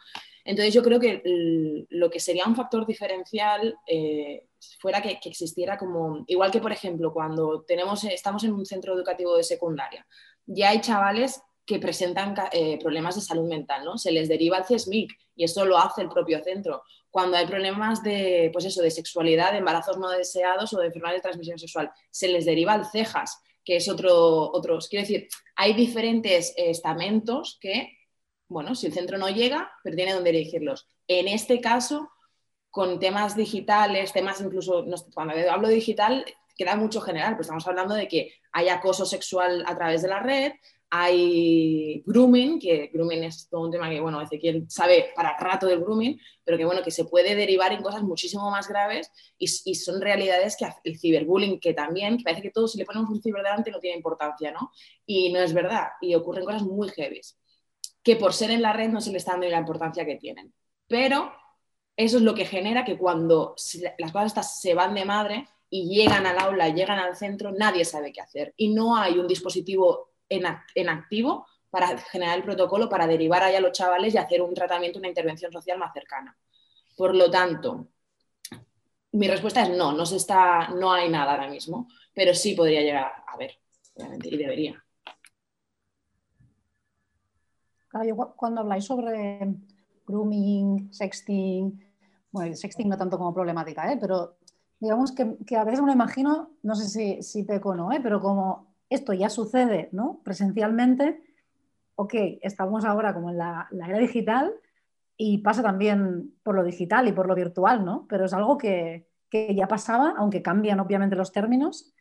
[0.49, 1.21] Entonces yo creo que
[1.91, 4.47] lo que sería un factor diferencial eh,
[4.81, 9.37] fuera que, existiera como, igual que por ejemplo cuando tenemos, estamos en un centro educativo
[9.37, 10.07] de secundaria,
[10.47, 13.99] ya hay chavales que presentan eh, problemas de salud mental, ¿no?
[13.99, 16.83] Se les deriva al CESMIC y eso lo hace el propio centro.
[17.11, 21.19] Cuando hay problemas de, pues eso, de sexualidad, de embarazos no deseados o de enfermedades
[21.19, 25.75] de transmisión sexual, se les deriva al CEJAS, que es otro, otros, quiero decir, hay
[25.75, 27.98] diferentes estamentos que
[28.49, 30.89] bueno, si el centro no llega, pero tiene dónde dirigirlos.
[31.07, 32.11] En este caso,
[32.71, 34.85] con temas digitales, temas incluso,
[35.15, 36.25] cuando hablo digital,
[36.57, 40.21] queda mucho general, pues estamos hablando de que hay acoso sexual a través de la
[40.21, 40.53] red,
[40.91, 45.81] hay grooming, que grooming es todo un tema que, bueno, Ezequiel sabe para rato del
[45.81, 50.01] grooming, pero que, bueno, que se puede derivar en cosas muchísimo más graves y, son
[50.01, 53.43] realidades que el ciberbullying, que también, que parece que todo si le ponemos un ciber
[53.43, 54.73] delante no tiene importancia, ¿no?
[55.05, 57.39] Y no es verdad, y ocurren cosas muy heavies
[58.03, 60.53] que por ser en la red no se le está dando la importancia que tienen.
[60.87, 61.33] Pero
[61.97, 63.55] eso es lo que genera que cuando
[63.99, 68.13] las cosas se van de madre y llegan al aula, llegan al centro, nadie sabe
[68.13, 68.55] qué hacer.
[68.57, 70.47] Y no hay un dispositivo en,
[70.89, 74.99] activo para generar el protocolo, para derivar allá a los chavales y hacer un tratamiento,
[74.99, 76.37] una intervención social más cercana.
[76.97, 77.89] Por lo tanto,
[79.13, 82.81] mi respuesta es no, no, se está, no hay nada ahora mismo, pero sí podría
[82.81, 83.59] llegar a ver,
[84.23, 84.85] y debería.
[88.37, 89.55] Cuando habláis sobre
[90.07, 91.85] grooming, sexting,
[92.33, 93.99] bueno, sexting no tanto como problemática, ¿eh?
[94.01, 94.37] pero
[94.81, 98.01] digamos que, a veces me imagino, no sé si, si peco o no, ¿eh?
[98.03, 100.21] pero como esto ya sucede ¿no?
[100.25, 101.23] presencialmente,
[101.97, 104.53] ok, estamos ahora como en la, era digital
[105.17, 108.07] y pasa también por lo digital y por lo virtual, ¿no?
[108.09, 111.93] Pero es algo que, que ya pasaba, aunque cambian obviamente los términos,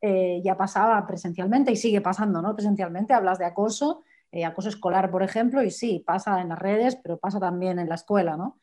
[0.00, 2.54] eh, ya pasaba presencialmente y sigue pasando, ¿no?
[2.54, 4.02] Presencialmente hablas de acoso
[4.34, 7.88] eh, acoso escolar, por ejemplo, y sí, pasa en las redes, pero pasa también en
[7.88, 8.58] la escuela, ¿no?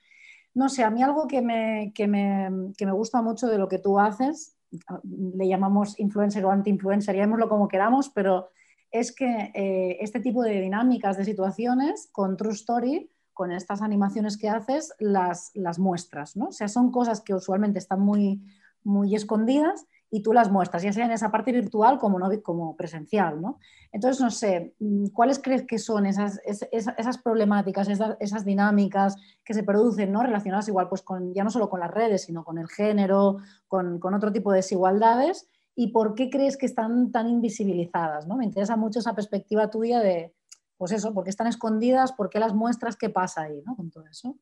[0.54, 3.70] No sé, a mí algo que me, que me, que me gusta mucho de lo
[3.70, 4.58] que tú haces,
[5.04, 8.50] le llamamos influencer o anti-influencer, llamémoslo como queramos, pero
[8.92, 14.38] es que eh, este tipo de dinámicas, de situaciones, con True Story, con estas animaciones
[14.38, 16.48] que haces, las, las muestras, ¿no?
[16.48, 18.42] O sea, son cosas que usualmente están muy,
[18.84, 22.76] muy escondidas y tú las muestras, ya sea en esa parte virtual como, no, como
[22.76, 23.41] presencial.
[23.41, 23.60] ¿no?
[23.93, 29.63] Entonces, no sé, mm, ¿cuáles crees que son esas, esas, problemáticas, esas, dinámicas que se
[29.63, 30.21] producen ¿no?
[30.21, 33.38] relacionadas igual pues con, ya no solo con las redes, sino con el género,
[33.69, 35.47] con, con otro tipo de desigualdades?
[35.76, 38.28] ¿Y por qué crees que están tan invisibilizadas?
[38.28, 38.36] ¿no?
[38.36, 40.36] Me interesa mucho esa perspectiva tuya de,
[40.76, 42.12] pues eso, ¿por qué están escondidas?
[42.12, 42.97] ¿Por qué las muestras?
[42.97, 43.78] ¿Qué pasa ahí ¿no?
[43.78, 44.36] con todo eso?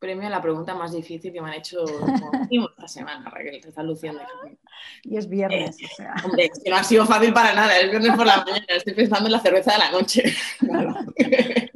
[0.00, 1.84] Premio a la pregunta más difícil que me han hecho
[2.50, 4.20] esta semana, Raquel, te estás luciendo.
[5.04, 5.76] Y es viernes,
[6.24, 9.26] Hombre, que no ha sido fácil para nada, es viernes por la mañana, estoy pensando
[9.26, 10.34] en la cerveza de la noche.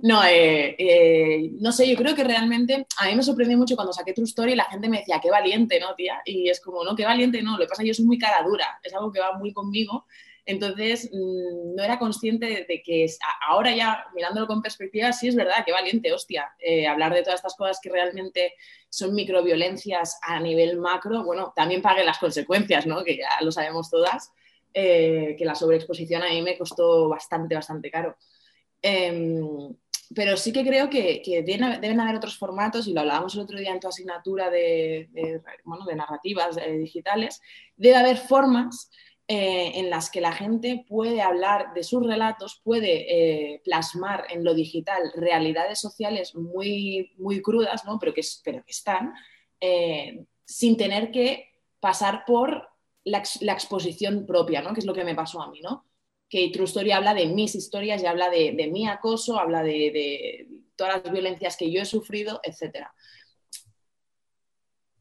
[0.00, 3.92] no, eh, eh, no sé, yo creo que realmente a mí me sorprendió mucho cuando
[3.92, 6.20] saqué True Story y la gente me decía, qué valiente, ¿no, tía?
[6.24, 8.18] Y es como, no, qué valiente, no, lo que pasa es que yo soy muy
[8.18, 10.06] cara dura, es algo que va muy conmigo
[10.46, 13.06] entonces, mm, no era consciente de, que
[13.48, 17.40] ahora ya, mirándolo con perspectiva, sí es verdad, qué valiente, hostia, eh, hablar de todas
[17.40, 18.54] estas cosas que realmente
[18.88, 23.04] son microviolencias a nivel macro, bueno, también pague las consecuencias, ¿no?
[23.04, 24.32] Que ya lo sabemos todas,
[24.72, 28.16] eh, que la sobreexposición a mí me costó bastante, bastante caro.
[28.82, 29.74] Em,
[30.14, 33.70] pero sí que creo que, deben, haber otros formatos, y lo hablábamos el otro día
[33.70, 37.40] en tu asignatura de, de narrativas eh, digitales,
[37.76, 38.90] debe haber formas
[39.32, 44.42] eh, en las que la gente puede hablar de sus relatos, puede eh, plasmar en
[44.42, 48.00] lo digital realidades sociales muy, muy crudas, ¿no?
[48.00, 49.14] pero, que, pero que están,
[49.60, 52.70] eh, sin tener que pasar por
[53.04, 54.74] la, exposición propia, ¿no?
[54.74, 55.60] que es lo que me pasó a mí.
[55.60, 55.84] ¿no?
[56.28, 60.48] Que True Story habla de mis historias y habla de, mi acoso, habla de, de,
[60.74, 62.92] todas las violencias que yo he sufrido, etcétera.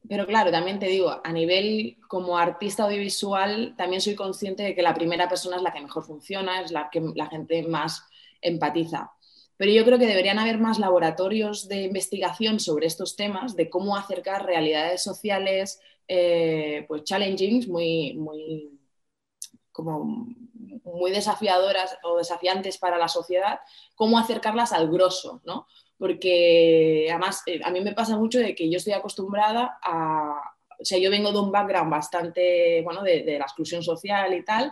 [0.10, 4.82] Pero claro, también te digo, a nivel como artista audiovisual, también soy consciente de que
[4.82, 8.04] la primera persona es la que mejor funciona, es la que la gente más
[8.42, 9.12] empatiza.
[9.56, 13.96] Pero yo creo que deberían haber más laboratorios de investigación sobre estos temas, de cómo
[13.96, 18.80] acercar realidades sociales, eh, pues challenging, muy, muy,
[19.72, 20.28] como
[20.86, 23.60] muy desafiadoras o desafiantes para la sociedad,
[23.94, 25.68] cómo acercarlas al grosso, ¿no?
[26.00, 30.86] Porque además eh, a mí me pasa mucho de que yo estoy acostumbrada a, o
[30.86, 34.72] sea, yo vengo de un background bastante, bueno, de, de la exclusión social y tal,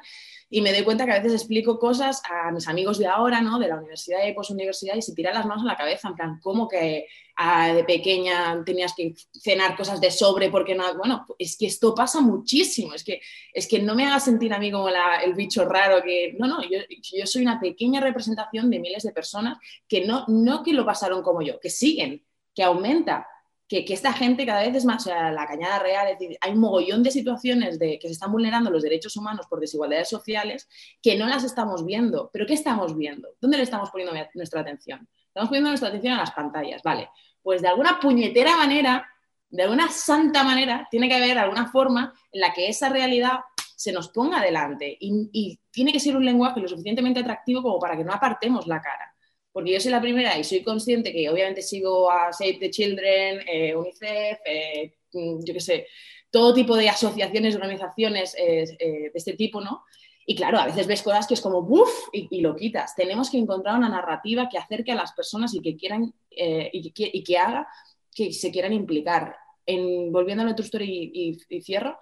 [0.50, 3.60] y me doy cuenta que a veces explico cosas a mis amigos de ahora, ¿no?
[3.60, 6.40] De la universidad y posuniversidad y se tiran las manos a la cabeza, en plan,
[6.42, 10.98] ¿cómo que ah, de pequeña tenías que cenar cosas de sobre porque no?
[10.98, 13.20] Bueno, es que esto pasa muchísimo, es que,
[13.52, 16.62] es que no me hagas sentir a mí como el bicho raro que, no, no,
[16.64, 20.86] yo, yo soy una pequeña representación de miles de personas que no, no que lo
[20.86, 22.24] pasaron como yo, que siguen,
[22.56, 23.28] que aumenta,
[23.68, 26.54] que, esta gente cada vez es más, o sea, la cañada real, es decir, hay
[26.54, 30.70] un mogollón de situaciones de que se están vulnerando los derechos humanos por desigualdades sociales
[31.02, 32.30] que no las estamos viendo.
[32.32, 33.28] ¿Pero qué estamos viendo?
[33.42, 35.08] ¿Dónde le estamos poniendo nuestra atención?
[35.28, 37.10] Estamos poniendo nuestra atención a las pantallas, ¿vale?
[37.42, 39.06] Pues de alguna puñetera manera,
[39.50, 43.40] de alguna santa manera, tiene que haber alguna forma en la que esa realidad
[43.76, 47.80] se nos ponga adelante y, y tiene que ser un lenguaje lo suficientemente atractivo como
[47.80, 49.14] para que no apartemos la cara
[49.58, 53.40] porque yo soy la primera y soy consciente que obviamente sigo a Save the Children,
[53.52, 55.88] eh, UNICEF, eh, mm, yo qué sé,
[56.30, 59.84] todo tipo de asociaciones, organizaciones eh, de este tipo, ¿no?
[60.28, 61.90] Y claro, a veces ves cosas que es como ¡buf!
[62.14, 62.94] Y, lo quitas.
[62.94, 67.10] Tenemos que encontrar una narrativa que acerque a las personas y que quieran y que,
[67.12, 67.68] y, que, haga
[68.14, 69.36] que se quieran implicar.
[69.66, 71.98] En, volviendo a nuestro story y, y cierro,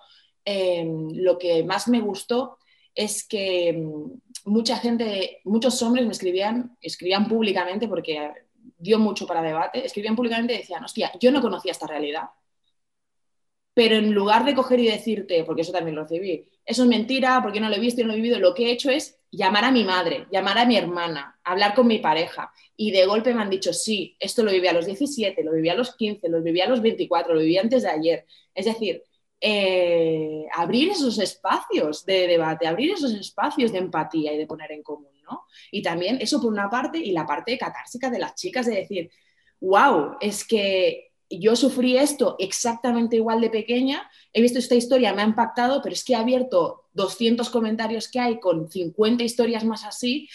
[0.46, 2.58] lo que más me gustó
[2.96, 8.32] es que mm, mucha gente, muchos hombres me escribían, escribían públicamente porque
[8.78, 12.30] dio mucho para debate, escribían públicamente y decían, hostia, yo no conocía esta realidad.
[13.74, 17.42] Pero en lugar de coger y decirte, porque eso también lo recibí, eso es mentira,
[17.44, 19.20] porque no lo he visto y no lo he vivido, lo que he hecho es
[19.32, 22.52] llamar a mi madre, llamar a mi hermana, hablar con mi pareja.
[22.78, 25.68] Y de golpe me han dicho, sí, esto lo viví a los 17, lo viví
[25.70, 28.26] a los 15, lo viví a los 24, lo viví antes de ayer.
[28.54, 29.04] Es decir,
[29.42, 34.84] eh, abrir esos espacios de debate, abrir esos espacios de empatía y de poner en
[34.84, 35.46] común, ¿no?
[35.72, 39.12] Y también eso por una parte y la parte catársica de las chicas de decir,
[39.60, 45.24] wow, es que yo sufrí esto exactamente igual de pequeña, he visto esta historia, me
[45.24, 49.84] ha impactado, pero es que he abierto 200 comentarios que hay con 50 historias más
[49.86, 50.30] así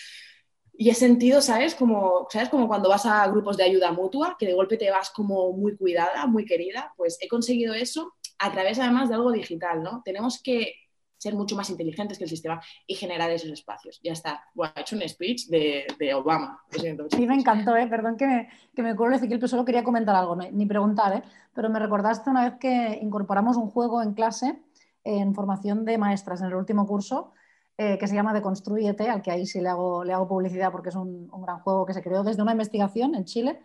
[0.73, 1.75] y he sentido, ¿sabes?
[1.75, 2.49] Como, ¿sabes?
[2.49, 5.77] Como cuando vas a grupos de ayuda mutua, que de golpe te vas como muy
[5.77, 10.03] cuidada, muy querida, pues he conseguido eso a través además de algo digital, ¿no?
[10.05, 10.75] Tenemos que
[11.19, 14.01] ser mucho más inteligentes que el sistema y generar esos espacios.
[14.03, 14.43] Ya está.
[14.55, 16.59] Bueno, he hecho un speech de, Obama.
[16.71, 17.87] sí, me encantó, ¿eh?
[17.87, 21.23] perdón que me, que me acuerdo, Ezequiel, pero solo quería comentar algo, ni preguntar, ¿eh?
[21.55, 24.63] pero me recordaste una vez que incorporamos un juego en clase
[25.05, 27.33] en formación de maestras en el último curso
[27.77, 30.89] eh, que se llama Deconstruyete, al que ahí sí le hago, le hago publicidad porque
[30.89, 33.61] es un, un, gran juego que se creó desde una investigación en Chile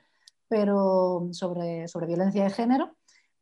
[0.48, 2.96] pero sobre, sobre violencia de género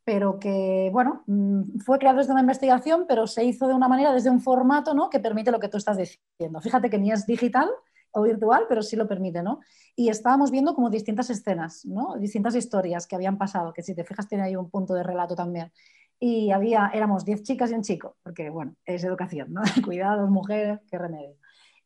[0.03, 4.13] pero que, bueno, mm, fue creado desde una investigación, pero se hizo de una manera,
[4.13, 5.09] desde un formato, ¿no?
[5.09, 6.59] Que permite lo que tú estás diciendo.
[6.61, 7.69] Fíjate que ni es digital
[8.11, 9.59] o virtual, pero sí lo permite, ¿no?
[9.95, 12.15] Y estábamos viendo como distintas escenas, ¿no?
[12.19, 15.35] Distintas historias que habían pasado, que si te fijas tiene ahí un punto de relato
[15.35, 15.71] también.
[16.19, 19.61] Y había, éramos 10 chicas y un chico, porque, bueno, es educación, ¿no?
[19.85, 21.35] Cuidados, mujeres, qué remedio.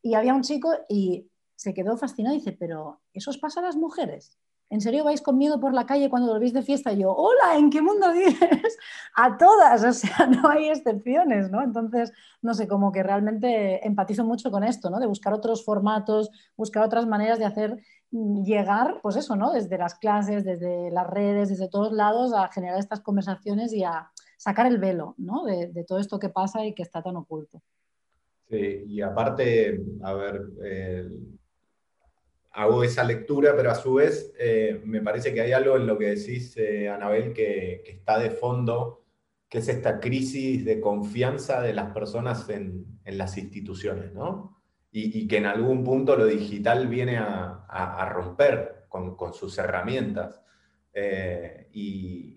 [0.02, 3.64] Y había un chico y se quedó fascinado y dice, pero ¿eso os pasa a
[3.64, 4.38] las mujeres?
[4.70, 6.92] ¿En serio vais conmigo por la calle cuando volvéis de fiesta?
[6.92, 8.76] Y yo, hola, ¿en qué mundo vives?
[9.14, 11.62] A todas, o sea, no hay excepciones, ¿no?
[11.62, 15.00] Entonces, no sé, como que realmente empatizo mucho con esto, ¿no?
[15.00, 17.78] De buscar otros formatos, buscar otras maneras de hacer
[18.10, 19.52] mm, llegar, pues eso, ¿no?
[19.52, 24.10] Desde las clases, desde las redes, desde todos lados, a generar estas conversaciones y a
[24.36, 25.44] sacar el velo, ¿no?
[25.44, 27.62] De, todo esto que pasa y que está tan oculto.
[28.50, 30.42] Sí, y aparte, a ver,
[32.58, 35.96] hago esa lectura, pero a su vez eh, me parece que hay algo en lo
[35.96, 39.04] que decís, eh, Anabel, que, está de fondo,
[39.48, 44.60] que es esta crisis de confianza de las personas en, las instituciones, ¿no?
[44.90, 50.42] Y, que en algún punto lo digital viene a, romper con, sus herramientas.
[50.92, 52.34] Eh, y,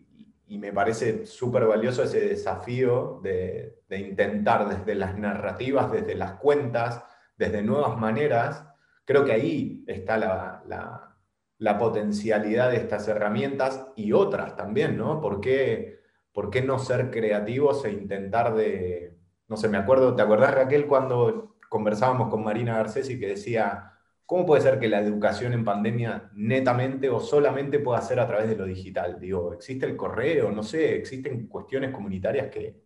[0.59, 7.03] me parece súper valioso ese desafío de, de intentar desde las narrativas, desde las cuentas,
[7.37, 8.70] desde nuevas maneras,
[9.05, 15.21] Creo que ahí está la, potencialidad de estas herramientas y otras también, ¿no?
[15.21, 15.99] ¿Por qué,
[16.31, 20.87] ¿Por qué, no ser creativos e intentar de, no sé, me acuerdo, ¿te acordás Raquel
[20.87, 23.93] cuando conversábamos con Marina Garcés y que decía,
[24.25, 28.47] ¿cómo puede ser que la educación en pandemia netamente o solamente pueda ser a través
[28.47, 29.19] de lo digital?
[29.19, 32.81] Digo, existe el correo, no sé, existen cuestiones comunitarias que,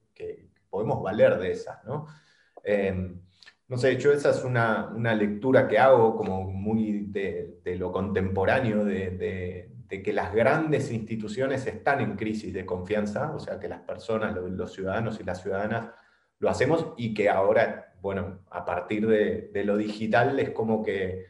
[0.70, 2.08] podemos valer de esas, ¿no?
[2.64, 3.16] Eh,
[3.68, 9.72] no sé, yo esa es una, lectura que hago como muy de, lo contemporáneo, de,
[10.04, 14.74] que las grandes instituciones están en crisis de confianza, o sea, que las personas, los,
[14.74, 15.92] ciudadanos y las ciudadanas
[16.40, 21.28] lo hacemos y que ahora, bueno, a partir de, lo digital es como que,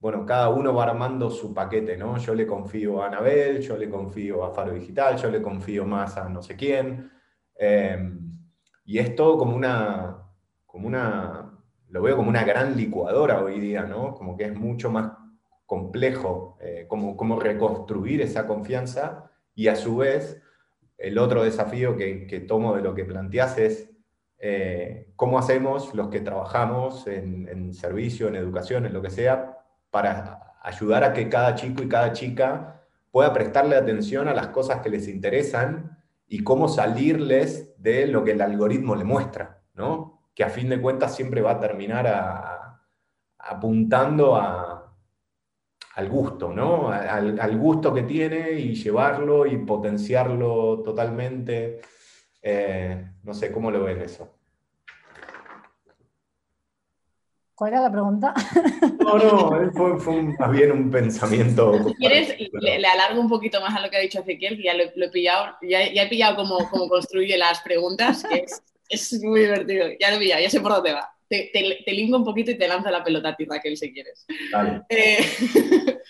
[0.00, 2.18] bueno, cada uno va armando su paquete, ¿no?
[2.18, 6.16] Yo le confío a Anabel, yo le confío a Faro Digital, yo le confío más
[6.16, 7.10] a no sé quién.
[7.56, 8.38] Em,
[8.84, 10.28] y es todo como una,
[10.64, 11.37] como una,
[11.90, 14.14] lo veo como una gran licuadora hoy día, ¿no?
[14.14, 15.12] Como que es mucho más
[15.66, 20.40] complejo eh, como, como reconstruir esa confianza y a su vez
[20.96, 23.90] el otro desafío que, tomo de lo que planteas es
[24.38, 29.58] eh, cómo hacemos los que trabajamos en, en, servicio, en educación, en lo que sea,
[29.90, 34.80] para ayudar a que cada chico y cada chica pueda prestarle atención a las cosas
[34.80, 40.17] que les interesan y cómo salirles de lo que el algoritmo le muestra, ¿no?
[40.38, 42.06] Que a fin de cuentas siempre va a terminar
[43.38, 46.92] apuntando al gusto, ¿no?
[46.92, 51.80] Al, al, gusto que tiene y llevarlo y potenciarlo totalmente.
[52.40, 54.32] Eh, no sé, ¿cómo lo ven eso?
[57.56, 58.32] ¿Cuál era la pregunta?
[59.08, 61.82] No, no, fue, más bien un pensamiento.
[61.82, 64.74] Si quieres, le, alargo un poquito más a lo que ha dicho Ezequiel, que ya
[64.74, 69.40] lo, he pillado, ya, he pillado cómo, cómo, construye las preguntas, que es, es, muy
[69.40, 69.86] divertido.
[70.00, 71.10] Ya lo pillado, ya sé por dónde va.
[71.28, 74.26] Te, te, lingo un poquito y te lanza la pelota a ti, Raquel, si quieres.
[74.52, 74.82] Vale.
[74.88, 75.18] Eh,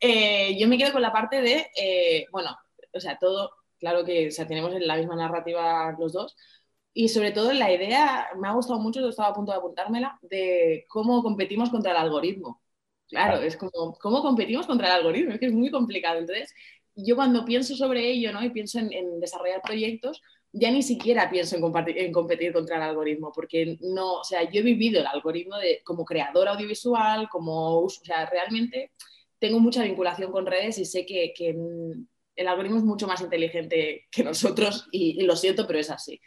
[0.00, 2.56] eh, yo me quedo con la parte de, eh, bueno,
[2.92, 6.36] o sea, todo, claro que o sea, tenemos la misma narrativa los dos,
[6.92, 10.16] y sobre todo la idea, me ha gustado mucho, yo estaba a punto de apuntármela,
[10.22, 12.62] de cómo competimos contra el algoritmo.
[13.08, 15.32] Claro, es como, ¿cómo competimos contra el algoritmo?
[15.32, 16.20] Es que es muy complicado.
[16.20, 16.54] Entonces,
[16.94, 18.42] yo cuando pienso sobre ello ¿no?
[18.44, 20.22] y pienso en, desarrollar proyectos,
[20.56, 21.64] ya ni siquiera pienso en,
[21.96, 25.82] en, competir contra el algoritmo, porque no, o sea, yo he vivido el algoritmo de,
[25.84, 28.92] como creador audiovisual, como, o sea, realmente
[29.40, 31.56] tengo mucha vinculación con redes y sé que, que
[32.36, 36.20] el algoritmo es mucho más inteligente que nosotros y, y, lo siento, pero es así.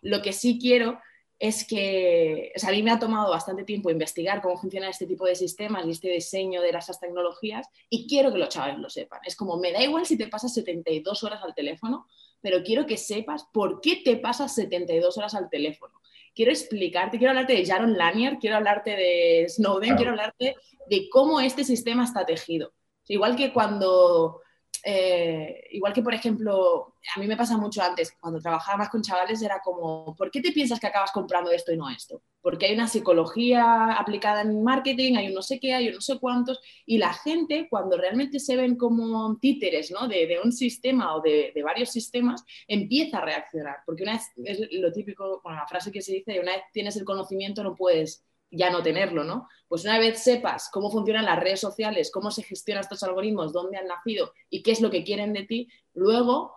[0.00, 0.98] Lo que sí quiero
[1.38, 5.06] es que, o sea, a mí me ha tomado bastante tiempo investigar cómo funciona este
[5.06, 8.88] tipo de sistemas y este diseño de esas tecnologías y quiero que los chavales lo
[8.88, 9.20] sepan.
[9.26, 12.06] Es como, me da igual si te pasas 72 horas al teléfono,
[12.44, 15.98] pero quiero que sepas por qué te pasas 72 horas al teléfono.
[16.34, 20.54] Quiero explicarte, quiero hablarte de Jaron Lanier, quiero hablarte de Snowden, quiero hablarte
[20.90, 22.74] de cómo este sistema está tejido.
[23.08, 24.42] Igual que cuando
[24.86, 29.00] eh, igual que, por ejemplo, a mí me pasa mucho antes, cuando trabajaba más con
[29.00, 32.20] chavales, era como, ¿por qué te piensas que acabas comprando esto y no esto?
[32.42, 36.00] Porque hay una psicología aplicada en marketing, hay un no sé qué, hay un no
[36.02, 40.06] sé cuántos, y la gente, cuando realmente se ven como títeres ¿no?
[40.06, 43.76] de, un sistema o de, de, varios sistemas, empieza a reaccionar.
[43.86, 46.96] Porque una vez, es lo típico, bueno, la frase que se dice, una vez tienes
[46.96, 48.22] el conocimiento no puedes
[48.56, 49.48] ya no tenerlo, ¿no?
[49.68, 53.76] Pues una vez sepas cómo funcionan las redes sociales, cómo se gestionan estos algoritmos, dónde
[53.76, 56.54] han nacido y qué es lo que quieren de ti, luego,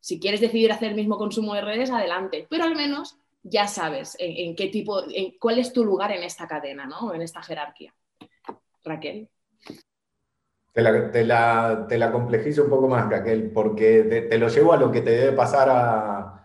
[0.00, 4.16] si quieres decidir hacer el mismo consumo de redes, adelante, pero al menos ya sabes
[4.18, 7.14] en, qué tipo, en cuál es tu lugar en esta cadena, ¿no?
[7.14, 7.94] En esta jerarquía.
[8.84, 9.28] Raquel.
[10.72, 15.00] Te la, te complejizo un poco más, Raquel, porque te lo llevo a lo que
[15.00, 16.39] te debe pasar a,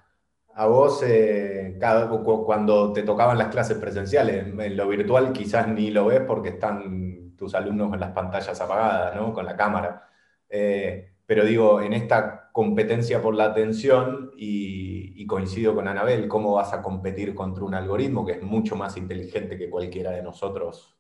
[0.58, 4.48] a vos eh, cada, cuando te tocaban las clases presenciales?
[4.48, 9.16] En lo virtual quizás ni lo ves porque están tus alumnos con las pantallas apagadas,
[9.16, 9.34] ¿no?
[9.34, 10.10] con la cámara.
[10.50, 16.54] Eh, pero digo, en esta competencia por la atención, y, y, coincido con Anabel, ¿cómo
[16.54, 20.98] vas a competir contra un algoritmo que es mucho más inteligente que cualquiera de nosotros,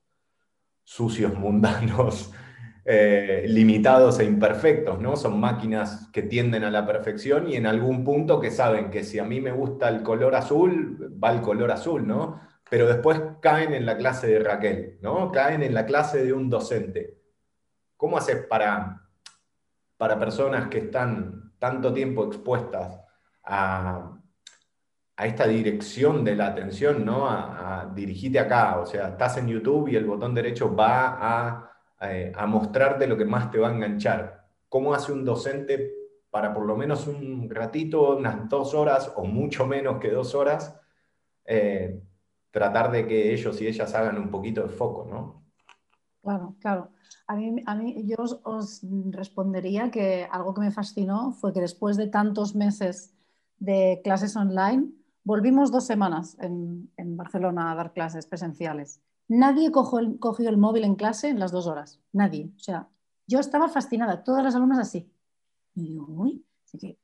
[0.83, 2.33] sucios, mundanos?
[2.87, 5.15] Eh, limitados e imperfectos, ¿no?
[5.15, 9.17] Son máquinas que tienden a la perfección y en algún punto que saben que si
[9.17, 12.39] a mí me gusta el color azul, va el color azul, ¿no?
[12.69, 15.31] Pero después caen en la clase de Raquel, ¿no?
[15.31, 17.17] Caen en la clase de un docente.
[17.97, 19.01] ¿Cómo haces para,
[19.97, 23.01] para personas que están tanto tiempo expuestas
[23.45, 24.15] a,
[25.17, 27.27] a esta dirección de la atención, ¿no?
[27.27, 31.74] A, a dirigirte acá, o sea, estás en YouTube y el botón derecho va a
[32.13, 34.45] eh, a mostrarte lo que más te va a enganchar.
[34.69, 39.65] ¿Cómo hace un docente para por lo menos un ratito, unas dos horas o mucho
[39.65, 40.77] menos que dos horas,
[41.45, 42.03] eh,
[42.51, 45.45] tratar de que ellos y ellas hagan un poquito de foco, ¿no?
[46.21, 46.89] Claro, claro.
[47.27, 48.81] A mí, a mí yo os,
[49.11, 53.13] respondería que algo que me fascinó fue que después de tantos meses
[53.57, 54.89] de clases online,
[55.23, 58.99] volvimos dos semanas en, en Barcelona a dar clases presenciales.
[59.27, 59.99] Nadie cogió
[60.49, 61.99] el, móvil en clase en las dos horas.
[62.13, 62.51] Nadie.
[62.55, 62.87] O sea,
[63.27, 65.11] yo estaba fascinada, todas las alumnas así.
[65.73, 66.45] Y digo, uy,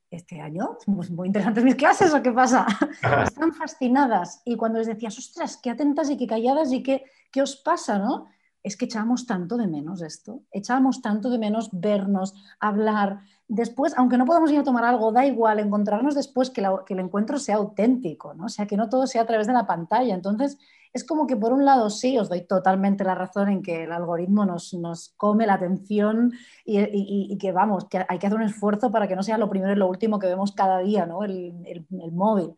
[0.09, 2.65] este año, pues muy interesantes mis clases, ¿o qué pasa?
[3.24, 4.41] Están fascinadas.
[4.45, 7.97] Y cuando les decías, ostras, qué atentas y qué calladas y qué, qué os pasa,
[7.97, 8.28] ¿no?
[8.63, 13.22] Es que echábamos tanto de menos esto, echábamos tanto de menos vernos, hablar.
[13.47, 16.99] Después, aunque no podamos ir a tomar algo, da igual, encontrarnos después que, que el
[16.99, 18.45] encuentro sea auténtico, ¿no?
[18.45, 20.13] O sea, que no todo sea a través de la pantalla.
[20.13, 20.59] Entonces,
[20.93, 23.91] es como que por un lado sí, os doy totalmente la razón en que el
[23.91, 26.33] algoritmo nos, come la atención
[26.65, 29.73] y, que vamos, que hay que hacer un esfuerzo para que no sea lo primero
[29.73, 31.23] y lo último que vemos cada día, ¿no?
[31.23, 32.53] el, móvil.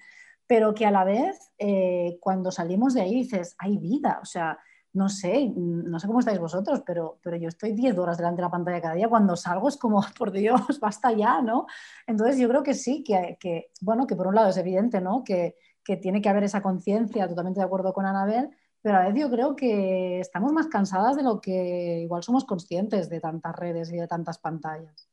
[0.48, 4.58] Pero que a la vez, eh, cuando salimos de ahí dices, hay vida, o sea,
[4.94, 8.46] no sé, no sé cómo estáis vosotros, pero, pero yo estoy 10 horas delante de
[8.46, 9.10] la pantalla cada día.
[9.10, 11.66] Cuando salgo es como, por Dios, basta ya, ¿no?
[12.06, 15.24] Entonces yo creo que sí, que, que bueno, que por un lado es evidente, ¿no?
[15.24, 18.50] Que, que tiene que haber esa conciencia, totalmente de acuerdo con Anabel,
[18.82, 23.10] pero a veces yo creo que estamos más cansadas de lo que igual somos conscientes
[23.10, 25.10] de tantas redes y de tantas pantallas.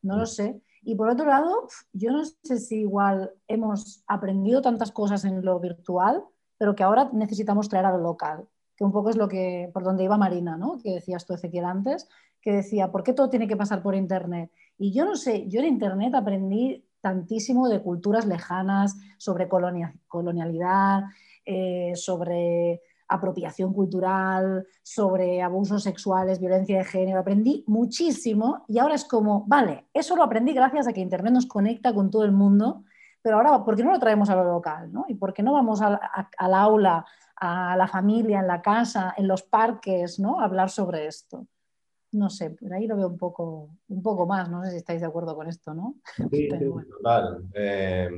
[0.00, 0.60] No lo sé.
[0.82, 5.60] Y por otro lado, yo no sé si igual hemos aprendido tantas cosas en lo
[5.60, 6.24] virtual,
[6.58, 9.84] pero que ahora necesitamos traer a lo local que un poco es lo que, por
[9.84, 10.78] donde iba Marina, ¿no?
[10.82, 12.08] que decías tú, Ezequiel, antes,
[12.40, 14.50] que decía, ¿por qué todo tiene que pasar por Internet?
[14.78, 21.02] Y yo no sé, yo en Internet aprendí tantísimo de culturas lejanas, sobre colonialidad,
[21.44, 29.04] eh, sobre apropiación cultural, sobre abusos sexuales, violencia de género, aprendí muchísimo y ahora es
[29.04, 32.84] como, vale, eso lo aprendí gracias a que Internet nos conecta con todo el mundo,
[33.20, 34.90] pero ahora, ¿por qué no lo traemos a lo local?
[34.92, 35.04] ¿no?
[35.08, 37.04] ¿Y por qué no vamos al aula
[37.36, 40.40] a la familia, en la casa, en los parques, ¿no?
[40.40, 41.46] Hablar sobre esto.
[42.12, 45.00] No sé, por ahí lo veo un poco, un poco más, no sé si estáis
[45.00, 45.96] de acuerdo con esto, ¿no?
[46.30, 47.44] Sí, total.
[47.54, 48.10] Eh,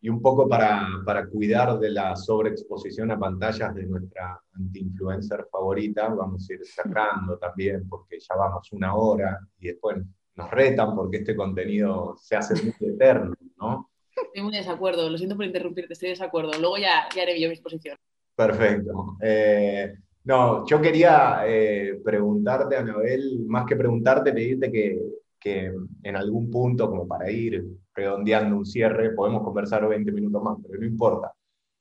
[0.00, 6.08] y un poco para, para, cuidar de la sobreexposición a pantallas de nuestra anti-influencer favorita,
[6.08, 9.98] vamos a ir cerrando también, porque ya vamos una hora y después
[10.36, 13.90] nos retan porque este contenido se hace muy eterno, ¿no?
[14.16, 16.52] Estoy muy de desacuerdo, lo siento por interrumpirte, estoy de desacuerdo.
[16.58, 17.96] Luego ya, ya haré yo mi exposición.
[18.34, 19.16] Perfecto.
[19.20, 19.94] Eh,
[20.28, 25.00] no, yo quería eh, preguntarte, Anabel, más que preguntarte, pedirte que,
[25.40, 25.72] que,
[26.02, 27.64] en algún punto, como para ir
[27.94, 31.32] redondeando un cierre, podemos conversar 20 minutos más, pero no importa.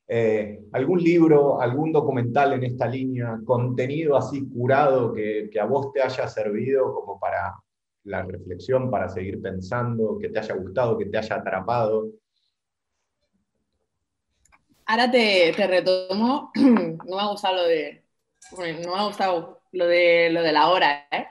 [0.08, 6.02] Eh, ¿Algún libro, algún documental en esta línea, contenido así curado que, a vos te
[6.02, 7.54] haya servido como para
[8.06, 12.08] la reflexión, para seguir pensando, que te haya gustado, que te haya atrapado?
[14.86, 18.07] ahora te, retomo, no me ha gustado lo de,
[18.52, 21.26] no me ha gustado lo de, lo de la hora, ¿eh?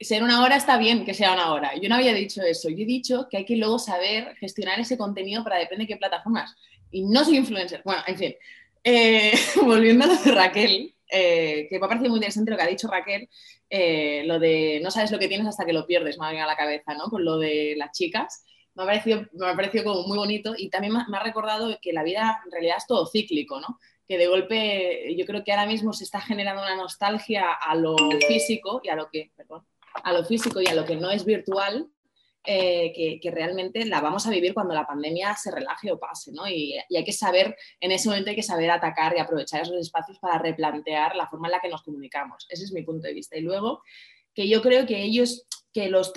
[0.00, 1.72] Ser una hora está bien que sea una hora.
[1.78, 2.70] Yo no había dicho eso.
[2.70, 5.96] Yo he dicho que hay que luego saber gestionar ese contenido para depende de qué
[5.98, 6.56] plataformas.
[6.90, 7.82] Y no soy influencer.
[7.84, 8.34] Bueno, en fin.
[8.82, 9.32] Eh,
[9.62, 12.66] volviendo a lo de Raquel, eh, que me ha parecido muy interesante lo que ha
[12.66, 13.28] dicho Raquel,
[14.26, 16.50] lo de no sabes lo que tienes hasta que lo pierdes, me ha venido a
[16.50, 17.10] la cabeza, ¿no?
[17.10, 20.70] Con lo de las chicas me ha parecido, me ha parecido como muy bonito y
[20.70, 23.78] también me ha recordado que la vida en realidad es todo cíclico, ¿no?
[24.10, 27.94] Que de golpe yo creo que ahora mismo se está generando una nostalgia a lo
[28.26, 29.64] físico y a lo que, perdón,
[30.02, 31.88] a lo físico y a lo que no es virtual,
[32.42, 36.32] eh, que, que, realmente la vamos a vivir cuando la pandemia se relaje o pase,
[36.32, 36.48] ¿no?
[36.48, 40.18] Y, hay que saber, en ese momento hay que saber atacar y aprovechar esos espacios
[40.18, 42.48] para replantear la forma en la que nos comunicamos.
[42.48, 43.36] Ese es mi punto de vista.
[43.36, 43.82] Y luego,
[44.34, 46.12] que yo creo que ellos que los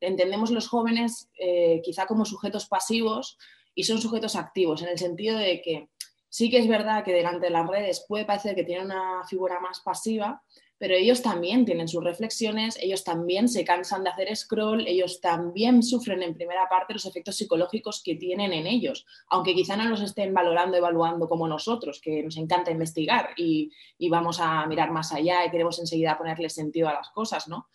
[0.00, 3.36] entendemos los jóvenes eh, quizá como sujetos pasivos
[3.74, 5.88] y son sujetos activos, en el sentido de que
[6.32, 9.60] sí que es verdad que delante de las redes puede parecer que tienen una figura
[9.60, 10.42] más pasiva,
[10.78, 15.82] pero ellos también tienen sus reflexiones, ellos también se cansan de hacer scroll, ellos también
[15.82, 20.00] sufren en primera parte los efectos psicológicos que tienen en ellos, aunque quizá no los
[20.00, 25.12] estén valorando, evaluando como nosotros, que nos encanta investigar y, y vamos a mirar más
[25.12, 27.68] allá y queremos enseguida ponerle sentido a las cosas, ¿no?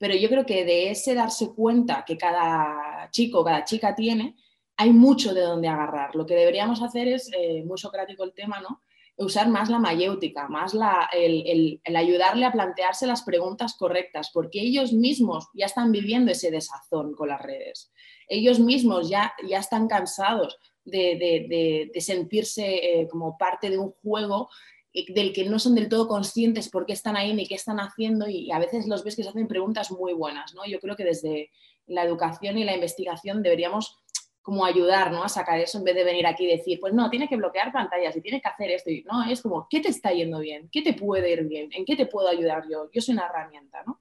[0.00, 4.34] pero yo creo que de ese darse cuenta que cada chico, cada chica tiene,
[4.80, 6.14] hay mucho de donde agarrar.
[6.14, 8.80] Lo que deberíamos hacer es, eh, muy socrático el tema, ¿no?
[9.18, 14.94] Usar más la mayéutica, más la, el, ayudarle a plantearse las preguntas correctas, porque ellos
[14.94, 17.92] mismos ya están viviendo ese desazón con las redes.
[18.26, 20.56] Ellos mismos ya, ya están cansados
[20.86, 24.48] de, sentirse eh, como parte de un juego
[25.08, 28.28] del que no son del todo conscientes por qué están ahí ni qué están haciendo
[28.30, 30.64] y a veces los ves que se hacen preguntas muy buenas, ¿no?
[30.66, 31.50] Yo creo que desde
[31.86, 33.99] la educación y la investigación deberíamos
[34.42, 35.22] como ayudar ¿no?
[35.22, 37.72] a sacar eso en vez de venir aquí y decir, pues no, tiene que bloquear
[37.72, 38.90] pantallas y tiene que hacer esto.
[38.90, 40.68] Y, no, es como, ¿qué te está yendo bien?
[40.72, 41.70] ¿Qué te puede ir bien?
[41.72, 42.90] ¿En qué te puedo ayudar yo?
[42.92, 44.00] Yo soy una herramienta, ¿no?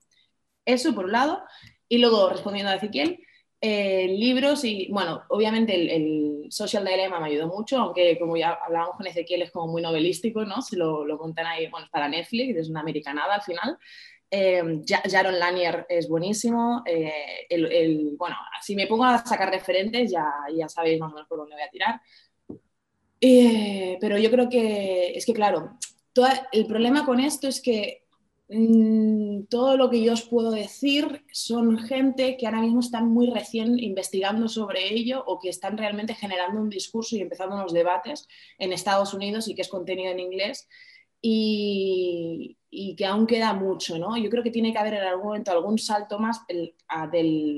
[0.65, 1.43] Eso por un lado.
[1.87, 3.19] Y luego, respondiendo a Ezequiel,
[3.61, 8.95] eh, libros y, bueno, obviamente el, Social Dilemma me ayudó mucho, aunque como ya hablábamos
[8.95, 10.63] con Ezequiel es como muy novelístico, ¿no?
[10.63, 13.77] Se lo, lo montan ahí, bueno, para Netflix, es una americanada al final.
[14.31, 16.83] Eh, Jaron Lanier es buenísimo.
[16.85, 20.25] Eh, el, bueno, si me pongo a sacar referentes ya,
[20.55, 22.01] ya sabéis más o menos por dónde voy a tirar.
[23.99, 25.77] pero yo creo que es que, claro,
[26.13, 28.03] todo, el problema con esto es que
[28.51, 33.29] Mm, todo lo que yo os puedo decir son gente que ahora mismo están muy
[33.29, 38.27] recién investigando sobre ello o que están realmente generando un discurso y empezando unos debates
[38.57, 40.67] en Estados Unidos y que es contenido en inglés.
[41.21, 44.15] y, que aún queda mucho, ¿no?
[44.17, 46.75] Yo creo que tiene que haber en algún momento algún salto más del,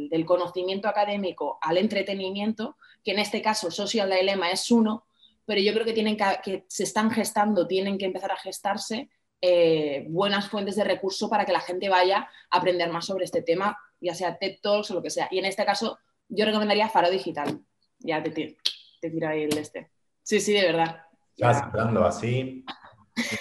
[0.10, 5.06] del, conocimiento académico al entretenimiento, que en este caso Social Dilemma es uno,
[5.46, 9.10] pero yo creo que, tienen que, se están gestando, tienen que empezar a gestarse
[9.42, 13.42] eh, buenas fuentes de recurso para que la gente vaya a aprender más sobre este
[13.42, 15.28] tema, ya sea TED Talks o lo que sea.
[15.30, 16.00] Y en este caso,
[16.30, 17.60] yo recomendaría Faro Digital.
[18.00, 19.92] Ya te, te, tira ahí el este.
[20.24, 21.02] Sí, sí, de verdad.
[21.36, 22.64] Estás hablando así.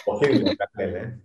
[0.06, 1.20] Imposible, ¿eh?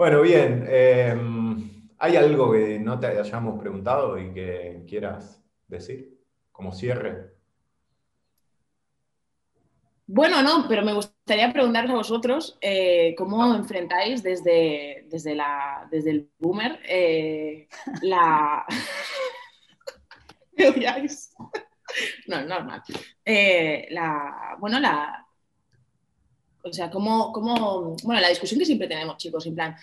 [0.00, 0.64] Bueno, bien.
[0.66, 6.18] Em, ¿Hay algo que no te hayamos preguntado y que quieras decir
[6.50, 7.34] como cierre?
[10.06, 16.12] Bueno, no, pero me gustaría preguntaros a vosotros eh, cómo enfrentáis desde, desde, la, desde
[16.12, 17.68] el boomer eh,
[18.00, 18.64] la...
[20.56, 21.34] ¿Me odiáis?
[22.26, 22.82] No, normal.
[23.22, 25.26] Eh, la, bueno, la...
[26.62, 27.96] O sea, cómo, cómo...
[28.02, 29.76] Bueno, la discusión que siempre tenemos, chicos, en plan,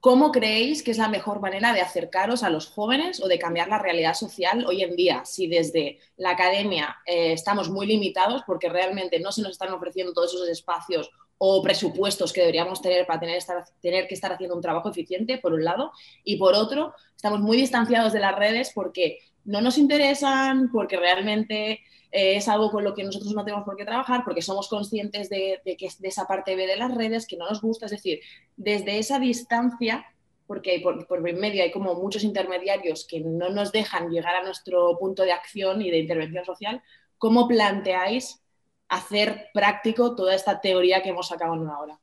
[0.00, 3.66] ¿Cómo creéis que es la mejor manera de acercaros a los jóvenes o de cambiar
[3.66, 5.24] la realidad social hoy en día?
[5.24, 10.12] Si desde la academia eh, estamos muy limitados porque realmente no se nos están ofreciendo
[10.12, 13.42] todos esos espacios o presupuestos que deberíamos tener para tener,
[13.80, 15.90] tener que estar haciendo un trabajo eficiente, por un lado,
[16.22, 21.80] y por otro, estamos muy distanciados de las redes porque no nos interesan, porque realmente
[22.10, 25.28] eh, es algo con lo que nosotros no tenemos por qué trabajar porque somos conscientes
[25.28, 27.86] de, que de esa parte B de las redes que no nos gusta.
[27.86, 28.20] Es decir,
[28.56, 30.06] desde esa distancia,
[30.46, 34.96] porque por, por medio hay como muchos intermediarios que no nos dejan llegar a nuestro
[34.98, 36.82] punto de acción y de intervención social,
[37.18, 38.42] ¿cómo planteáis
[38.88, 42.00] hacer práctico toda esta teoría que hemos sacado en una hora?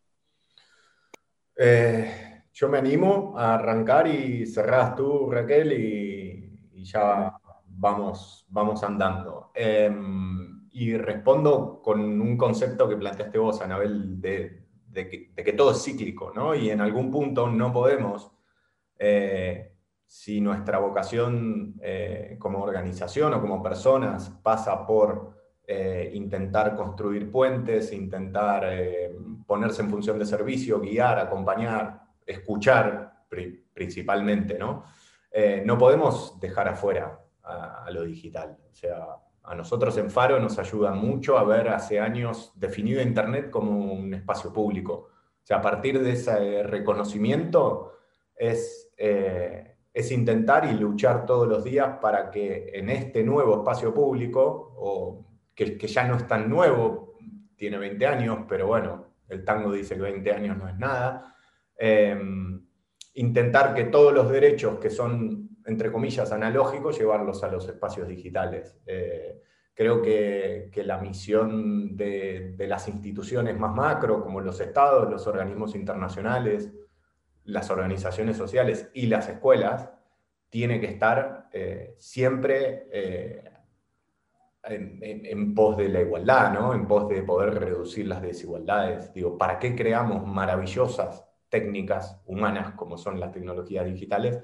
[1.57, 7.35] Eh, yo me animo a arrancar y cerrás tú, Raquel, y, y ya
[7.77, 9.51] vamos, vamos andando.
[9.53, 16.31] Em, y respondo con un concepto que planteaste vos, Anabel, de, que, todo es cíclico,
[16.33, 16.55] ¿no?
[16.55, 18.31] Y en algún punto no podemos,
[18.97, 19.73] eh,
[20.05, 25.35] si nuestra vocación eh, como organización o como personas pasa por
[25.67, 28.65] eh, intentar construir puentes, intentar
[29.45, 33.25] ponerse en función de servicio, guiar, acompañar, escuchar
[33.73, 34.83] principalmente, ¿no?
[35.65, 38.57] no podemos dejar afuera a, lo digital.
[38.71, 39.07] O sea,
[39.43, 44.13] a nosotros en Faro nos ayuda mucho a ver hace años definido Internet como un
[44.13, 44.93] espacio público.
[44.93, 47.93] O sea, a partir de ese reconocimiento
[48.35, 53.93] es, eh, es intentar y luchar todos los días para que en este nuevo espacio
[53.93, 57.13] público, o que, ya no es tan nuevo,
[57.55, 61.35] tiene 20 años, pero bueno, el tango dice que 20 años no es nada,
[61.77, 62.19] eh,
[63.13, 68.77] intentar que todos los derechos que son entre comillas, analógicos, llevarlos a los espacios digitales.
[68.85, 69.41] Eh,
[69.73, 76.71] creo que, la misión de, las instituciones más macro, como los estados, los organismos internacionales,
[77.45, 79.89] las organizaciones sociales y las escuelas,
[80.49, 83.51] tiene que estar eh, siempre eh,
[84.63, 86.73] en, pos de la igualdad, ¿no?
[86.73, 89.11] en pos de poder reducir las desigualdades.
[89.13, 94.39] Digo, ¿para qué creamos maravillosas técnicas humanas como son las tecnologías digitales?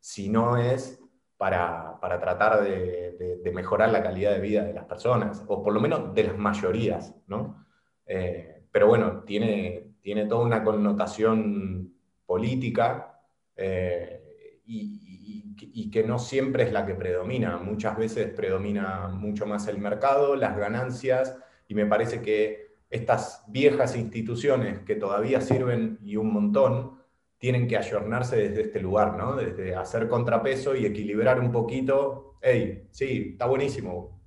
[0.00, 1.00] Si no es
[1.36, 6.14] para, tratar de, mejorar la calidad de vida de las personas, o por lo menos
[6.14, 7.64] de las mayorías, ¿no?
[8.06, 11.94] Eh, pero bueno, tiene, tiene toda una connotación
[12.26, 13.20] política
[13.56, 17.56] eh, y, que no siempre es la que predomina.
[17.56, 21.36] Muchas veces predomina mucho más el mercado, las ganancias,
[21.66, 26.99] y me parece que estas viejas instituciones que todavía sirven y un montón,
[27.40, 29.34] tienen que ayornarse desde este lugar, ¿no?
[29.34, 32.36] Desde hacer contrapeso y equilibrar un poquito.
[32.42, 34.20] Hey, sí, está buenísimo.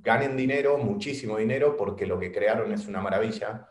[0.00, 3.68] Ganen dinero, muchísimo dinero, porque lo que crearon es una maravilla.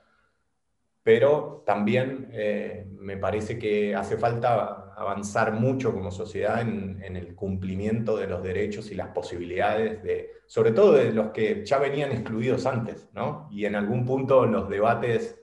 [1.02, 7.36] Pero también eh, me parece que hace falta avanzar mucho como sociedad en, en, el
[7.36, 12.12] cumplimiento de los derechos y las posibilidades de, sobre todo de los que ya venían
[12.12, 13.48] excluidos antes, ¿no?
[13.50, 15.39] Y en algún punto los debates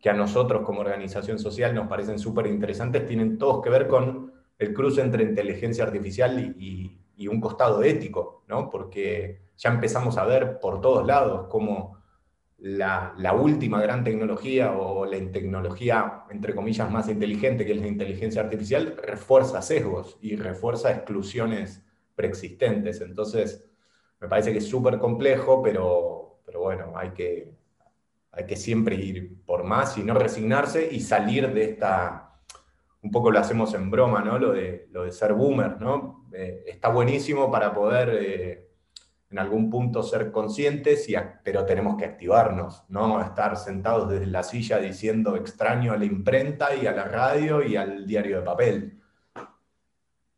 [0.00, 4.32] que a nosotros como organización social nos parecen súper interesantes, tienen todos que ver con
[4.58, 6.94] el cruce entre inteligencia artificial y,
[7.28, 8.70] un costado ético, ¿no?
[8.70, 11.98] porque ya empezamos a ver por todos lados cómo
[12.58, 18.42] la, última gran tecnología o la tecnología, entre comillas, más inteligente, que es la inteligencia
[18.42, 21.84] artificial, refuerza sesgos y refuerza exclusiones
[22.14, 23.00] preexistentes.
[23.00, 23.68] Entonces,
[24.20, 27.52] me parece que es súper complejo, pero, pero bueno, hay que,
[28.38, 32.38] hay que siempre ir por más y no resignarse y salir de esta,
[33.02, 34.38] un poco lo hacemos en broma, ¿no?
[34.38, 36.28] Lo de, lo de ser boomer, ¿no?
[36.32, 38.68] Eh, está buenísimo para poder eh,
[39.28, 44.44] en algún punto ser conscientes, y, pero tenemos que activarnos, no estar sentados desde la
[44.44, 49.02] silla diciendo extraño a la imprenta y a la radio y al diario de papel.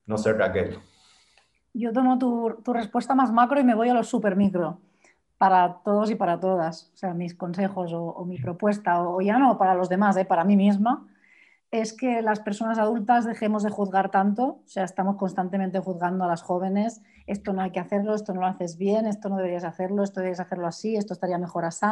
[0.07, 0.78] No sé, Raquel.
[1.74, 4.80] Yo tomo tu, respuesta más macro y me voy a lo super micro
[5.41, 6.91] para todos y para todas.
[6.93, 10.26] O sea, mis consejos o, mi propuesta, o, ya no para los demás, ¿eh?
[10.26, 11.09] para mí misma,
[11.70, 14.61] es que las personas adultas dejemos de juzgar tanto.
[14.66, 17.01] O sea, estamos constantemente juzgando a las jóvenes.
[17.26, 20.20] Esto no hay que hacerlo, esto no lo haces bien, esto no deberías hacerlo, esto
[20.20, 21.86] deberías hacerlo así, esto estaría mejor así.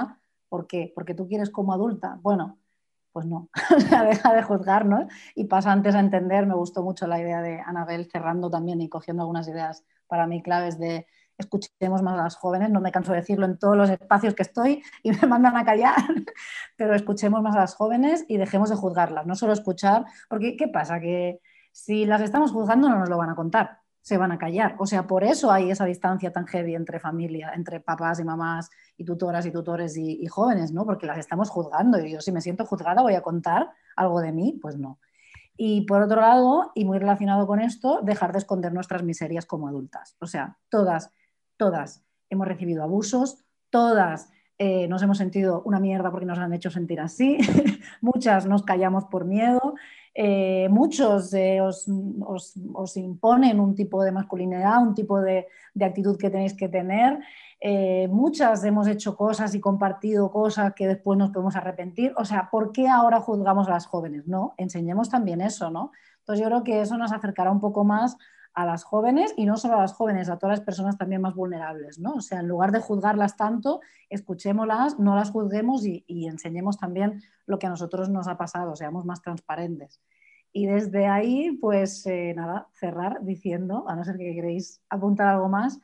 [0.51, 0.93] ¿Por qué?
[0.95, 2.19] Porque tú quieres como adulta.
[2.21, 2.59] Bueno,
[3.13, 3.49] pues no,
[4.11, 6.45] deja de juzgarnos y pasa antes a entender.
[6.45, 10.43] Me gustó mucho la idea de Anabel cerrando también y cogiendo algunas ideas para mí
[10.43, 11.07] claves de
[11.39, 14.43] escuchemos más a las jóvenes, no me canso de decirlo en todos los espacios que
[14.43, 15.97] estoy y me mandan a callar,
[16.77, 20.69] pero escuchemos más a las jóvenes y dejemos de juzgarlas, no solo escuchar, porque ¿qué
[20.69, 21.01] pasa?
[21.01, 21.41] Que
[21.73, 24.75] si las estamos juzgando no nos lo van a contar, se van a callar.
[24.79, 28.71] O sea, por eso hay esa distancia tan heavy entre familia, entre papás y mamás
[28.97, 30.87] y tutoras y tutores y, jóvenes, ¿no?
[30.87, 34.33] Porque las estamos juzgando y yo si me siento juzgada voy a contar algo de
[34.33, 34.99] mí, pues no.
[35.59, 39.69] Y por otro lado, y muy relacionado con esto, dejar de esconder nuestras miserias como
[39.69, 40.17] adultas.
[40.21, 41.11] O sea, todas,
[41.59, 44.31] todas hemos recibido abusos, todas
[44.61, 47.39] eh, nos hemos sentido una mierda porque nos han hecho sentir así,
[48.01, 49.75] muchas nos callamos por miedo,
[50.15, 55.47] eh, muchos eh, os, imponen un tipo de masculinidad, un tipo de,
[55.81, 57.21] actitud que tenéis que tener.
[58.11, 62.13] Muchas hemos hecho cosas y compartido cosas que después nos podemos arrepentir.
[62.17, 64.27] O sea, ¿por qué ahora juzgamos a las jóvenes?
[64.27, 65.93] No, enseñemos también eso, ¿no?
[66.19, 68.17] Entonces yo creo que eso nos acercará un poco más
[68.59, 71.37] a las jóvenes y no solo a las jóvenes, a todas las personas también más
[71.37, 72.15] vulnerables, ¿no?
[72.15, 73.81] O sea, en lugar de juzgarlas tanto,
[74.11, 79.05] escuchémoslas, no las juzguemos y, enseñemos también lo que a nosotros nos ha pasado, seamos
[79.05, 80.01] más transparentes.
[80.53, 85.49] Y desde ahí, pues eh, nada, cerrar diciendo, a no ser que queréis apuntar algo
[85.49, 85.79] más,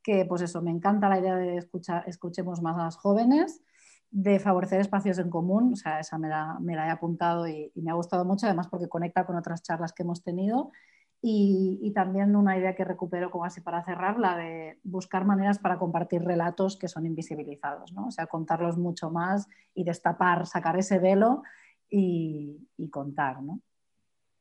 [0.00, 3.60] que pues eso, me encanta la idea de escuchar, escuchemos más a las jóvenes,
[4.12, 7.72] de favorecer espacios en común, o sea, esa me la, me la he apuntado y,
[7.74, 10.70] y, me ha gustado mucho, además porque conecta con otras charlas que hemos tenido
[11.22, 15.78] y, también una idea que recupero como así para cerrar, la de buscar maneras para
[15.78, 18.06] compartir relatos que son invisibilizados, ¿no?
[18.06, 21.42] o sea, contarlos mucho más y destapar, sacar ese velo
[21.90, 23.42] y, contar.
[23.42, 23.60] ¿no?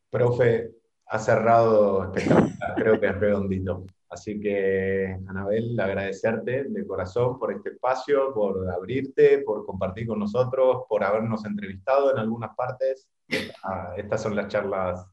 [0.10, 0.72] Profe,
[1.08, 3.86] ha cerrado espectacular, creo que es redondito.
[4.10, 10.84] Así que, Anabel, agradecerte de corazón por este espacio, por abrirte, por compartir con nosotros,
[10.88, 13.08] por habernos entrevistado en algunas partes.
[13.98, 15.06] estas son las charlas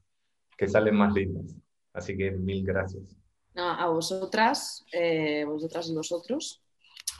[0.57, 1.55] que salen más lindas.
[1.93, 3.15] Así que mil gracias.
[3.55, 6.61] a vosotras, eh, vosotras y vosotros,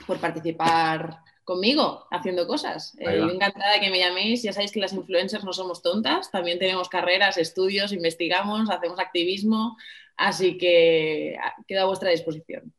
[0.06, 2.94] por participar conmigo haciendo cosas.
[2.98, 4.42] Eh, encantada de que me llaméis.
[4.42, 9.76] Ya sabéis que las influencers no somos tontas, también tenemos carreras, estudios, investigamos, hacemos activismo,
[10.16, 11.36] así que
[11.66, 12.72] queda a vuestra disposición.